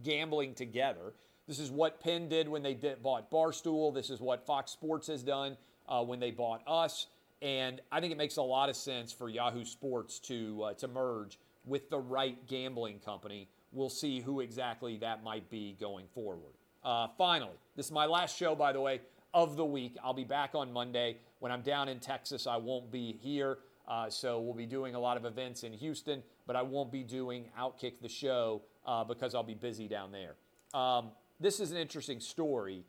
gambling 0.02 0.54
together. 0.54 1.14
This 1.46 1.58
is 1.58 1.70
what 1.70 2.00
Penn 2.00 2.28
did 2.28 2.48
when 2.48 2.62
they 2.62 2.74
did, 2.74 3.02
bought 3.02 3.30
Barstool. 3.30 3.92
This 3.94 4.10
is 4.10 4.20
what 4.20 4.46
Fox 4.46 4.70
Sports 4.70 5.06
has 5.06 5.22
done 5.22 5.56
uh, 5.88 6.04
when 6.04 6.20
they 6.20 6.30
bought 6.30 6.62
us. 6.66 7.06
And 7.40 7.80
I 7.90 8.00
think 8.00 8.12
it 8.12 8.18
makes 8.18 8.36
a 8.36 8.42
lot 8.42 8.68
of 8.68 8.76
sense 8.76 9.12
for 9.12 9.28
Yahoo 9.28 9.64
Sports 9.64 10.18
to 10.20 10.62
uh, 10.62 10.74
to 10.74 10.88
merge 10.88 11.38
with 11.64 11.88
the 11.88 11.98
right 11.98 12.46
gambling 12.46 12.98
company. 12.98 13.48
We'll 13.72 13.90
see 13.90 14.20
who 14.20 14.40
exactly 14.40 14.96
that 14.98 15.22
might 15.22 15.50
be 15.50 15.76
going 15.78 16.06
forward. 16.14 16.54
Uh, 16.82 17.08
finally, 17.18 17.56
this 17.76 17.86
is 17.86 17.92
my 17.92 18.06
last 18.06 18.36
show, 18.36 18.54
by 18.54 18.72
the 18.72 18.80
way, 18.80 19.00
of 19.34 19.56
the 19.56 19.64
week. 19.64 19.96
I'll 20.02 20.14
be 20.14 20.24
back 20.24 20.54
on 20.54 20.72
Monday. 20.72 21.18
When 21.40 21.52
I'm 21.52 21.62
down 21.62 21.88
in 21.88 22.00
Texas, 22.00 22.46
I 22.46 22.56
won't 22.56 22.90
be 22.90 23.12
here. 23.20 23.58
Uh, 23.86 24.10
so 24.10 24.40
we'll 24.40 24.54
be 24.54 24.66
doing 24.66 24.94
a 24.94 24.98
lot 25.00 25.16
of 25.16 25.24
events 25.24 25.64
in 25.64 25.72
Houston, 25.72 26.22
but 26.46 26.56
I 26.56 26.62
won't 26.62 26.92
be 26.92 27.02
doing 27.02 27.46
Outkick 27.58 28.00
the 28.00 28.08
show 28.08 28.62
uh, 28.86 29.04
because 29.04 29.34
I'll 29.34 29.42
be 29.42 29.54
busy 29.54 29.88
down 29.88 30.12
there. 30.12 30.34
Um, 30.78 31.10
this 31.40 31.60
is 31.60 31.70
an 31.70 31.78
interesting 31.78 32.20
story. 32.20 32.84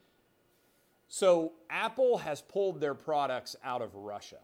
So 1.08 1.54
Apple 1.70 2.18
has 2.18 2.42
pulled 2.42 2.82
their 2.82 2.94
products 2.94 3.56
out 3.64 3.82
of 3.82 3.96
Russia. 3.96 4.40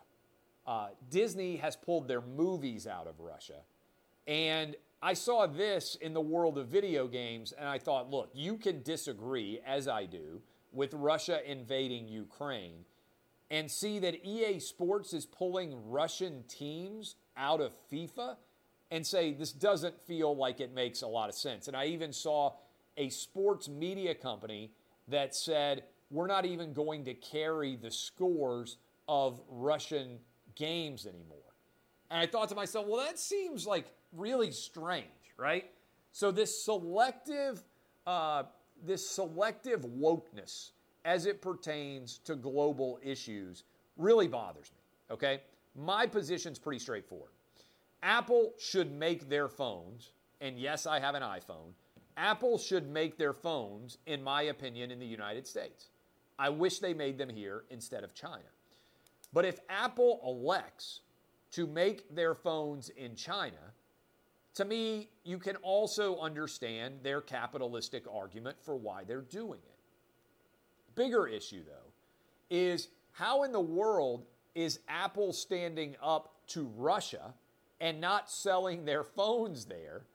Uh, 0.66 0.88
Disney 1.10 1.58
has 1.58 1.76
pulled 1.76 2.08
their 2.08 2.22
movies 2.22 2.88
out 2.88 3.08
of 3.08 3.20
Russia. 3.20 3.62
And 4.28 4.76
I 5.02 5.14
saw 5.14 5.46
this 5.46 5.96
in 6.02 6.14
the 6.14 6.22
world 6.22 6.58
of 6.58 6.68
video 6.68 7.08
games, 7.08 7.52
and 7.52 7.68
I 7.68 7.78
thought, 7.78 8.10
look, 8.10 8.30
you 8.34 8.58
can 8.58 8.82
disagree, 8.82 9.60
as 9.66 9.88
I 9.88 10.06
do, 10.06 10.42
with 10.72 10.94
Russia 10.94 11.40
invading 11.50 12.08
Ukraine 12.08 12.86
and 13.52 13.70
see 13.70 14.00
that 14.00 14.26
EA 14.26 14.60
Sports 14.60 15.14
is 15.14 15.26
pulling 15.26 15.90
Russian 15.90 16.44
teams 16.48 17.16
out 17.38 17.62
of 17.62 17.74
FIFA 17.92 18.38
and 18.92 19.06
say 19.06 19.34
this 19.34 19.52
doesn't 19.52 20.00
feel 20.02 20.36
like 20.36 20.60
it 20.60 20.74
makes 20.74 21.02
a 21.02 21.08
lot 21.08 21.30
of 21.30 21.36
sense. 21.36 21.68
And 21.68 21.78
I 21.78 21.86
even 21.86 22.12
saw 22.12 22.54
a 22.98 23.10
sports 23.10 23.68
media 23.68 24.16
company 24.16 24.72
that 25.08 25.36
said, 25.36 25.84
we're 26.10 26.28
not 26.28 26.46
even 26.46 26.74
going 26.74 27.06
to 27.06 27.14
carry 27.14 27.76
the 27.76 27.92
scores 27.92 28.78
of 29.08 29.42
Russian 29.50 30.20
games 30.56 31.06
anymore. 31.06 31.38
And 32.10 32.22
I 32.22 32.28
thought 32.28 32.50
to 32.50 32.56
myself, 32.56 32.88
well, 32.88 33.04
that 33.06 33.20
seems 33.20 33.66
like 33.68 33.88
really 34.16 34.52
strange, 34.52 35.06
right? 35.38 35.70
So 36.12 36.32
this 36.32 36.64
selective, 36.64 37.64
uh, 38.08 38.44
this 38.84 39.08
selective 39.08 39.82
wokeness 39.82 40.72
as 41.04 41.26
it 41.26 41.42
pertains 41.42 42.20
to 42.26 42.36
global 42.36 43.00
issues 43.04 43.64
really 43.98 44.28
bothers 44.28 44.72
me. 44.72 45.14
Okay, 45.14 45.42
my 45.76 46.08
position's 46.08 46.58
pretty 46.58 46.80
straightforward. 46.80 47.30
Apple 48.02 48.54
should 48.58 48.92
make 48.92 49.30
their 49.30 49.48
phones, 49.48 50.12
and 50.42 50.60
yes, 50.60 50.86
I 50.86 51.00
have 51.00 51.16
an 51.16 51.24
iPhone. 51.24 51.74
Apple 52.18 52.58
should 52.58 52.88
make 52.90 53.18
their 53.18 53.34
phones, 53.34 53.98
in 54.06 54.24
my 54.24 54.44
opinion, 54.44 54.92
in 54.92 55.00
the 55.00 55.06
United 55.06 55.46
States. 55.46 55.90
I 56.38 56.50
wish 56.50 56.80
they 56.80 56.94
made 56.94 57.18
them 57.18 57.30
here 57.30 57.64
instead 57.70 58.04
of 58.04 58.14
China. 58.14 58.44
But 59.34 59.46
if 59.46 59.60
Apple 59.70 60.22
elects 60.24 61.02
to 61.52 61.68
make 61.68 62.14
their 62.14 62.36
phones 62.36 62.90
in 62.90 63.16
China, 63.16 63.74
to 64.56 64.66
me, 64.66 65.10
you 65.24 65.38
can 65.38 65.58
also 65.58 66.18
understand 66.20 67.00
their 67.04 67.22
capitalistic 67.22 68.06
argument 68.12 68.58
for 68.62 68.76
why 68.76 69.04
they're 69.04 69.22
doing 69.22 69.60
it. 69.60 70.96
Bigger 70.96 71.28
issue, 71.28 71.64
though, 71.66 71.92
is 72.50 72.88
how 73.12 73.44
in 73.44 73.52
the 73.52 73.60
world 73.60 74.26
is 74.56 74.80
Apple 74.88 75.34
standing 75.34 75.96
up 76.02 76.34
to 76.48 76.72
Russia 76.78 77.34
and 77.82 78.00
not 78.00 78.32
selling 78.32 78.86
their 78.86 79.04
phones 79.04 79.66
there 79.66 80.06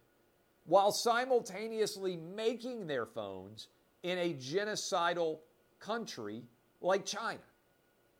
while 0.64 0.90
simultaneously 0.90 2.16
making 2.16 2.86
their 2.86 3.04
phones 3.04 3.68
in 4.02 4.16
a 4.18 4.32
genocidal 4.34 5.38
country 5.78 6.42
like 6.80 7.04
China? 7.04 7.40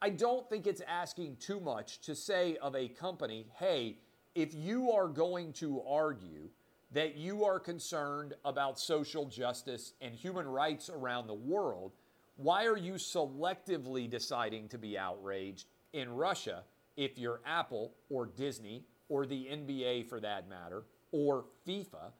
I 0.02 0.10
don't 0.10 0.48
think 0.50 0.66
it's 0.66 0.82
asking 0.86 1.36
too 1.36 1.60
much 1.60 2.00
to 2.02 2.14
say 2.14 2.56
of 2.56 2.74
a 2.74 2.88
company, 2.88 3.46
hey, 3.58 3.96
if 4.34 4.54
you 4.54 4.92
are 4.92 5.08
going 5.08 5.52
to 5.54 5.82
argue 5.82 6.48
that 6.92 7.16
you 7.16 7.44
are 7.44 7.60
concerned 7.60 8.34
about 8.44 8.78
social 8.78 9.26
justice 9.26 9.92
and 10.00 10.14
human 10.14 10.46
rights 10.46 10.90
around 10.90 11.26
the 11.26 11.34
world, 11.34 11.92
why 12.36 12.66
are 12.66 12.76
you 12.76 12.94
selectively 12.94 14.08
deciding 14.08 14.68
to 14.68 14.78
be 14.78 14.98
outraged 14.98 15.66
in 15.92 16.10
Russia 16.10 16.64
if 16.96 17.18
you're 17.18 17.40
Apple 17.44 17.92
or 18.08 18.26
Disney 18.26 18.84
or 19.08 19.26
the 19.26 19.46
NBA 19.46 20.08
for 20.08 20.20
that 20.20 20.48
matter 20.48 20.84
or 21.12 21.44
FIFA 21.66 22.12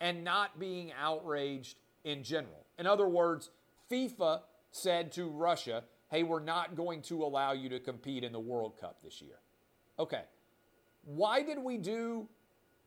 and 0.00 0.24
not 0.24 0.58
being 0.58 0.92
outraged 1.00 1.78
in 2.04 2.22
general? 2.22 2.66
In 2.78 2.86
other 2.86 3.08
words, 3.08 3.50
FIFA 3.90 4.40
said 4.72 5.12
to 5.12 5.28
Russia, 5.28 5.84
hey, 6.10 6.22
we're 6.22 6.40
not 6.40 6.74
going 6.74 7.02
to 7.02 7.22
allow 7.22 7.52
you 7.52 7.68
to 7.68 7.78
compete 7.78 8.24
in 8.24 8.32
the 8.32 8.40
World 8.40 8.78
Cup 8.80 8.98
this 9.02 9.22
year. 9.22 9.38
Okay. 9.98 10.22
Why 11.04 11.42
did 11.42 11.58
we 11.58 11.78
do 11.78 12.28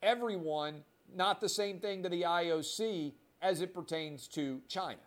everyone 0.01 0.83
not 1.13 1.41
the 1.41 1.49
same 1.49 1.79
thing 1.79 2.03
to 2.03 2.09
the 2.09 2.23
IOC 2.23 3.13
as 3.41 3.61
it 3.61 3.73
pertains 3.73 4.27
to 4.29 4.61
China? 4.67 5.01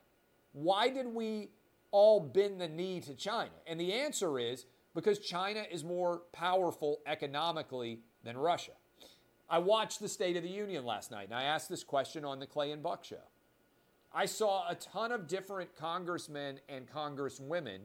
Why 0.53 0.89
did 0.89 1.07
we 1.07 1.51
all 1.91 2.21
bend 2.21 2.61
the 2.61 2.69
knee 2.69 3.01
to 3.01 3.15
China? 3.15 3.51
And 3.67 3.81
the 3.81 3.93
answer 3.93 4.39
is 4.39 4.67
because 4.95 5.19
China 5.19 5.65
is 5.71 5.85
more 5.85 6.23
powerful 6.33 7.01
economically 7.07 8.01
than 8.25 8.37
Russia. 8.37 8.73
I 9.49 9.59
watched 9.59 10.01
the 10.01 10.09
State 10.09 10.37
of 10.37 10.43
the 10.43 10.51
Union 10.51 10.85
last 10.85 11.11
night 11.11 11.27
and 11.27 11.35
I 11.35 11.45
asked 11.45 11.69
this 11.69 11.85
question 11.85 12.25
on 12.25 12.39
the 12.39 12.47
Clay 12.47 12.73
and 12.73 12.83
Buck 12.83 13.05
show. 13.05 13.17
I 14.13 14.27
saw 14.27 14.69
a 14.69 14.75
ton 14.75 15.13
of 15.13 15.27
different 15.27 15.75
congressmen 15.77 16.61
and 16.69 16.87
congresswomen 16.91 17.81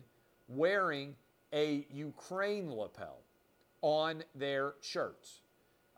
wearing 0.48 1.16
a 1.54 1.86
Ukraine 1.90 2.72
lapel 2.72 3.20
on 3.84 4.24
their 4.34 4.74
shirts 4.82 5.42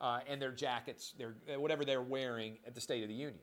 uh, 0.02 0.20
and 0.28 0.42
their 0.42 0.52
jackets, 0.52 1.14
their, 1.18 1.36
whatever 1.58 1.86
they're 1.86 2.02
wearing 2.02 2.58
at 2.68 2.76
the 2.76 2.82
State 2.82 3.04
of 3.04 3.10
the 3.10 3.16
Union. 3.16 3.40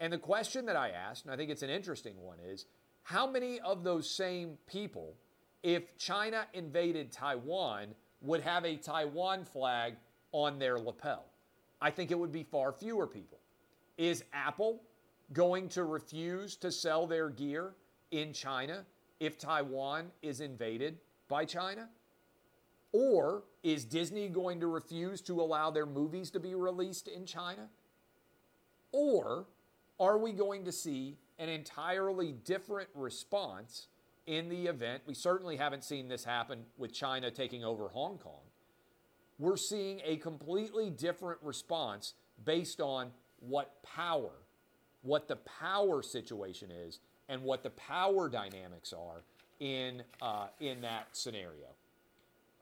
And 0.00 0.12
the 0.12 0.18
question 0.18 0.66
that 0.66 0.76
I 0.76 0.90
asked, 0.90 1.24
and 1.24 1.34
I 1.34 1.36
think 1.36 1.50
it's 1.50 1.62
an 1.62 1.70
interesting 1.70 2.14
one, 2.22 2.38
is 2.38 2.66
how 3.02 3.28
many 3.28 3.60
of 3.60 3.82
those 3.82 4.08
same 4.08 4.56
people, 4.66 5.16
if 5.62 5.98
China 5.98 6.46
invaded 6.54 7.10
Taiwan, 7.12 7.88
would 8.22 8.40
have 8.40 8.64
a 8.64 8.76
Taiwan 8.76 9.44
flag 9.44 9.94
on 10.32 10.58
their 10.58 10.78
lapel? 10.78 11.24
I 11.80 11.90
think 11.90 12.10
it 12.10 12.18
would 12.18 12.32
be 12.32 12.44
far 12.44 12.72
fewer 12.72 13.06
people. 13.06 13.38
Is 13.98 14.22
Apple 14.32 14.82
going 15.32 15.68
to 15.70 15.84
refuse 15.84 16.56
to 16.56 16.70
sell 16.70 17.06
their 17.06 17.30
gear 17.30 17.74
in 18.12 18.32
China 18.32 18.84
if 19.18 19.38
Taiwan 19.38 20.06
is 20.22 20.40
invaded 20.40 20.98
by 21.28 21.44
China? 21.44 21.88
Or 22.98 23.42
is 23.62 23.84
Disney 23.84 24.26
going 24.30 24.58
to 24.60 24.66
refuse 24.68 25.20
to 25.22 25.38
allow 25.38 25.70
their 25.70 25.84
movies 25.84 26.30
to 26.30 26.40
be 26.40 26.54
released 26.54 27.08
in 27.08 27.26
China? 27.26 27.68
Or 28.90 29.44
are 30.00 30.16
we 30.16 30.32
going 30.32 30.64
to 30.64 30.72
see 30.72 31.18
an 31.38 31.50
entirely 31.50 32.32
different 32.32 32.88
response 32.94 33.88
in 34.26 34.48
the 34.48 34.64
event? 34.68 35.02
We 35.06 35.12
certainly 35.12 35.58
haven't 35.58 35.84
seen 35.84 36.08
this 36.08 36.24
happen 36.24 36.64
with 36.78 36.94
China 36.94 37.30
taking 37.30 37.62
over 37.62 37.88
Hong 37.88 38.16
Kong. 38.16 38.40
We're 39.38 39.58
seeing 39.58 40.00
a 40.02 40.16
completely 40.16 40.88
different 40.88 41.40
response 41.42 42.14
based 42.46 42.80
on 42.80 43.10
what 43.40 43.82
power, 43.82 44.32
what 45.02 45.28
the 45.28 45.36
power 45.36 46.02
situation 46.02 46.70
is, 46.70 47.00
and 47.28 47.42
what 47.42 47.62
the 47.62 47.70
power 47.70 48.30
dynamics 48.30 48.94
are 48.94 49.20
in, 49.60 50.02
uh, 50.22 50.46
in 50.60 50.80
that 50.80 51.08
scenario. 51.12 51.74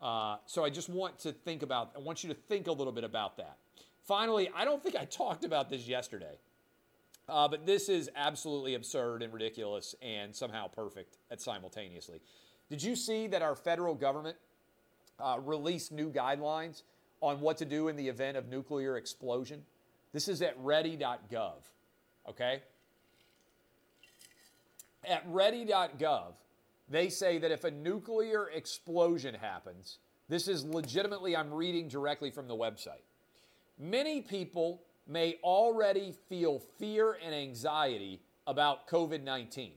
Uh, 0.00 0.36
so 0.46 0.64
I 0.64 0.70
just 0.70 0.88
want 0.88 1.18
to 1.20 1.32
think 1.32 1.62
about, 1.62 1.92
I 1.96 2.00
want 2.00 2.22
you 2.22 2.28
to 2.28 2.34
think 2.34 2.66
a 2.66 2.72
little 2.72 2.92
bit 2.92 3.04
about 3.04 3.36
that. 3.38 3.56
Finally, 4.04 4.50
I 4.54 4.64
don't 4.64 4.82
think 4.82 4.96
I 4.96 5.06
talked 5.06 5.44
about 5.44 5.70
this 5.70 5.88
yesterday, 5.88 6.38
uh, 7.28 7.48
but 7.48 7.64
this 7.64 7.88
is 7.88 8.10
absolutely 8.14 8.74
absurd 8.74 9.22
and 9.22 9.32
ridiculous 9.32 9.94
and 10.02 10.34
somehow 10.34 10.68
perfect 10.68 11.16
at 11.30 11.40
simultaneously. 11.40 12.20
Did 12.68 12.82
you 12.82 12.96
see 12.96 13.26
that 13.28 13.40
our 13.40 13.54
federal 13.54 13.94
government 13.94 14.36
uh, 15.18 15.38
released 15.42 15.90
new 15.90 16.10
guidelines 16.10 16.82
on 17.20 17.40
what 17.40 17.56
to 17.58 17.64
do 17.64 17.88
in 17.88 17.96
the 17.96 18.08
event 18.08 18.36
of 18.36 18.48
nuclear 18.48 18.98
explosion? 18.98 19.62
This 20.12 20.28
is 20.28 20.42
at 20.42 20.54
ready.gov, 20.58 21.62
okay? 22.28 22.62
At 25.08 25.22
ready.gov, 25.26 26.34
they 26.88 27.08
say 27.08 27.38
that 27.38 27.50
if 27.50 27.64
a 27.64 27.70
nuclear 27.70 28.48
explosion 28.50 29.34
happens, 29.34 29.98
this 30.28 30.48
is 30.48 30.64
legitimately, 30.64 31.36
I'm 31.36 31.52
reading 31.52 31.88
directly 31.88 32.30
from 32.30 32.48
the 32.48 32.54
website. 32.54 33.02
Many 33.78 34.20
people 34.20 34.82
may 35.06 35.38
already 35.42 36.14
feel 36.28 36.60
fear 36.78 37.18
and 37.24 37.34
anxiety 37.34 38.20
about 38.46 38.88
COVID 38.88 39.22
19. 39.22 39.72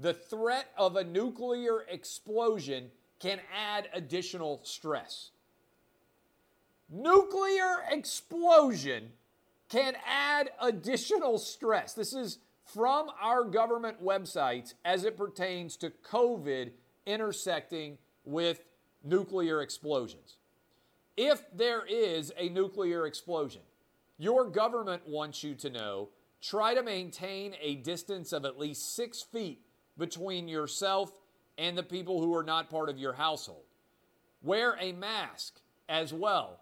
The 0.00 0.14
threat 0.14 0.70
of 0.76 0.96
a 0.96 1.04
nuclear 1.04 1.82
explosion 1.88 2.90
can 3.20 3.38
add 3.54 3.88
additional 3.92 4.60
stress. 4.64 5.30
Nuclear 6.90 7.84
explosion 7.90 9.12
can 9.68 9.94
add 10.06 10.50
additional 10.60 11.38
stress. 11.38 11.94
This 11.94 12.12
is 12.12 12.38
from 12.64 13.08
our 13.20 13.44
government 13.44 14.02
websites 14.02 14.74
as 14.84 15.04
it 15.04 15.16
pertains 15.16 15.76
to 15.78 15.90
COVID 15.90 16.70
intersecting 17.06 17.98
with 18.24 18.64
nuclear 19.04 19.62
explosions. 19.62 20.36
If 21.16 21.44
there 21.54 21.84
is 21.84 22.32
a 22.38 22.48
nuclear 22.48 23.06
explosion, 23.06 23.62
your 24.18 24.48
government 24.48 25.02
wants 25.06 25.42
you 25.42 25.54
to 25.56 25.70
know 25.70 26.08
try 26.40 26.74
to 26.74 26.82
maintain 26.82 27.54
a 27.60 27.76
distance 27.76 28.32
of 28.32 28.44
at 28.44 28.58
least 28.58 28.96
six 28.96 29.22
feet 29.22 29.60
between 29.98 30.48
yourself 30.48 31.12
and 31.58 31.76
the 31.76 31.82
people 31.82 32.20
who 32.20 32.34
are 32.34 32.42
not 32.42 32.70
part 32.70 32.88
of 32.88 32.98
your 32.98 33.12
household. 33.12 33.64
Wear 34.42 34.76
a 34.80 34.92
mask 34.92 35.60
as 35.88 36.12
well 36.12 36.60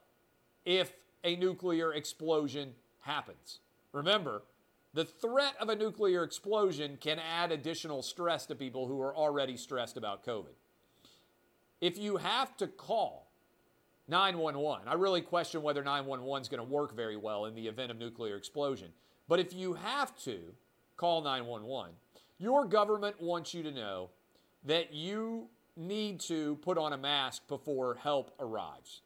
if 0.65 0.93
a 1.25 1.37
nuclear 1.37 1.95
explosion 1.95 2.75
happens. 3.01 3.61
Remember, 3.93 4.43
the 4.93 5.05
threat 5.05 5.55
of 5.61 5.69
a 5.69 5.77
nuclear 5.77 6.25
explosion 6.25 6.99
can 7.01 7.19
add 7.19 7.53
additional 7.53 8.03
stress 8.03 8.47
to 8.47 8.55
people 8.55 8.89
who 8.89 9.01
are 9.01 9.15
already 9.15 9.57
stressed 9.57 9.97
about 9.97 10.25
COVID. 10.25 10.55
If 11.81 11.97
you 11.97 12.17
have 12.17 12.57
to 12.59 12.67
call 12.67 13.31
911, 14.09 14.89
I 14.89 14.95
really 14.95 15.23
question 15.23 15.63
whether 15.63 15.85
911 15.85 16.43
is 16.43 16.49
going 16.49 16.59
to 16.59 16.71
work 16.71 16.95
very 16.95 17.17
well 17.17 17.47
in 17.47 17.55
the 17.55 17.69
event 17.69 17.91
of 17.91 17.99
nuclear 17.99 18.37
explosion. 18.37 18.89
But 19.29 19.39
if 19.39 19.53
you 19.53 19.75
have 19.75 20.17
to 20.25 20.41
call 20.97 21.23
911, 21.23 21.95
your 22.39 22.65
government 22.65 23.21
wants 23.21 23.55
you 23.55 23.63
to 23.63 23.71
know 23.71 24.11
that 24.65 24.93
you 24.93 25.49
need 25.77 26.21
to 26.21 26.57
put 26.57 26.77
on 26.77 26.93
a 26.93 26.99
mask 26.99 27.47
before 27.49 27.95
help 27.95 28.35
arrives. 28.41 29.03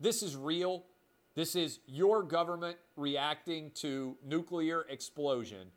This 0.00 0.22
is 0.22 0.34
real. 0.34 0.84
This 1.34 1.56
is 1.56 1.80
your 1.86 2.22
government 2.22 2.76
reacting 2.96 3.70
to 3.76 4.16
nuclear 4.24 4.84
explosion. 4.88 5.68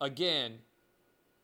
Again, 0.00 0.58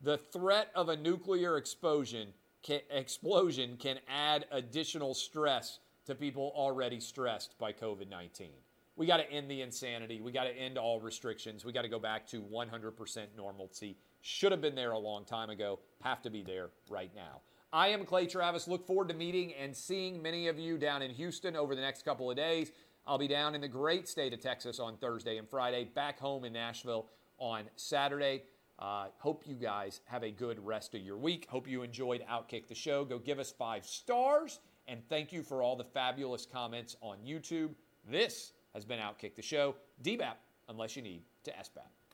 the 0.01 0.17
threat 0.17 0.69
of 0.75 0.89
a 0.89 0.95
nuclear 0.95 1.57
explosion 1.57 2.29
can, 2.61 2.81
explosion 2.91 3.77
can 3.77 3.97
add 4.07 4.45
additional 4.51 5.15
stress 5.15 5.79
to 6.05 6.13
people 6.13 6.51
already 6.55 6.99
stressed 6.99 7.57
by 7.57 7.73
COVID 7.73 8.09
19. 8.09 8.49
We 8.95 9.07
got 9.07 9.17
to 9.17 9.29
end 9.29 9.49
the 9.49 9.61
insanity. 9.61 10.21
We 10.21 10.31
got 10.31 10.45
to 10.45 10.55
end 10.55 10.77
all 10.77 11.01
restrictions. 11.01 11.65
We 11.65 11.73
got 11.73 11.81
to 11.81 11.89
go 11.89 11.99
back 11.99 12.27
to 12.27 12.41
100% 12.41 13.25
normalcy. 13.35 13.97
Should 14.21 14.51
have 14.51 14.61
been 14.61 14.75
there 14.75 14.91
a 14.91 14.97
long 14.97 15.25
time 15.25 15.49
ago. 15.49 15.79
Have 16.01 16.21
to 16.21 16.29
be 16.29 16.43
there 16.43 16.69
right 16.89 17.11
now. 17.13 17.41
I 17.73 17.89
am 17.89 18.05
Clay 18.05 18.25
Travis. 18.25 18.69
Look 18.69 18.87
forward 18.87 19.09
to 19.09 19.13
meeting 19.13 19.53
and 19.53 19.75
seeing 19.75 20.21
many 20.21 20.47
of 20.47 20.57
you 20.57 20.77
down 20.77 21.01
in 21.01 21.11
Houston 21.11 21.57
over 21.57 21.75
the 21.75 21.81
next 21.81 22.05
couple 22.05 22.31
of 22.31 22.37
days. 22.37 22.71
I'll 23.07 23.19
be 23.19 23.27
down 23.27 23.53
in 23.53 23.61
the 23.61 23.67
great 23.67 24.07
state 24.07 24.33
of 24.33 24.39
Texas 24.39 24.79
on 24.79 24.97
Thursday 24.97 25.37
and 25.37 25.47
Friday, 25.47 25.83
back 25.83 26.19
home 26.19 26.43
in 26.43 26.53
Nashville 26.53 27.05
on 27.37 27.65
Saturday. 27.75 28.43
Uh, 28.79 29.07
hope 29.19 29.43
you 29.45 29.53
guys 29.53 30.01
have 30.05 30.23
a 30.23 30.31
good 30.31 30.59
rest 30.65 30.95
of 30.95 31.01
your 31.01 31.17
week. 31.17 31.45
Hope 31.47 31.67
you 31.67 31.83
enjoyed 31.83 32.25
Outkick 32.29 32.67
the 32.67 32.73
Show. 32.73 33.05
Go 33.05 33.19
give 33.19 33.37
us 33.37 33.51
five 33.51 33.85
stars. 33.85 34.59
And 34.87 35.01
thank 35.07 35.31
you 35.31 35.43
for 35.43 35.61
all 35.61 35.75
the 35.75 35.83
fabulous 35.83 36.47
comments 36.51 36.95
on 37.01 37.17
YouTube. 37.19 37.75
This 38.09 38.53
has 38.73 38.85
been 38.85 38.99
Outkick 38.99 39.35
the 39.35 39.41
Show. 39.41 39.75
DBAP, 40.03 40.35
unless 40.67 40.95
you 40.95 41.03
need 41.03 41.21
to 41.43 41.51
SBAP. 41.51 42.04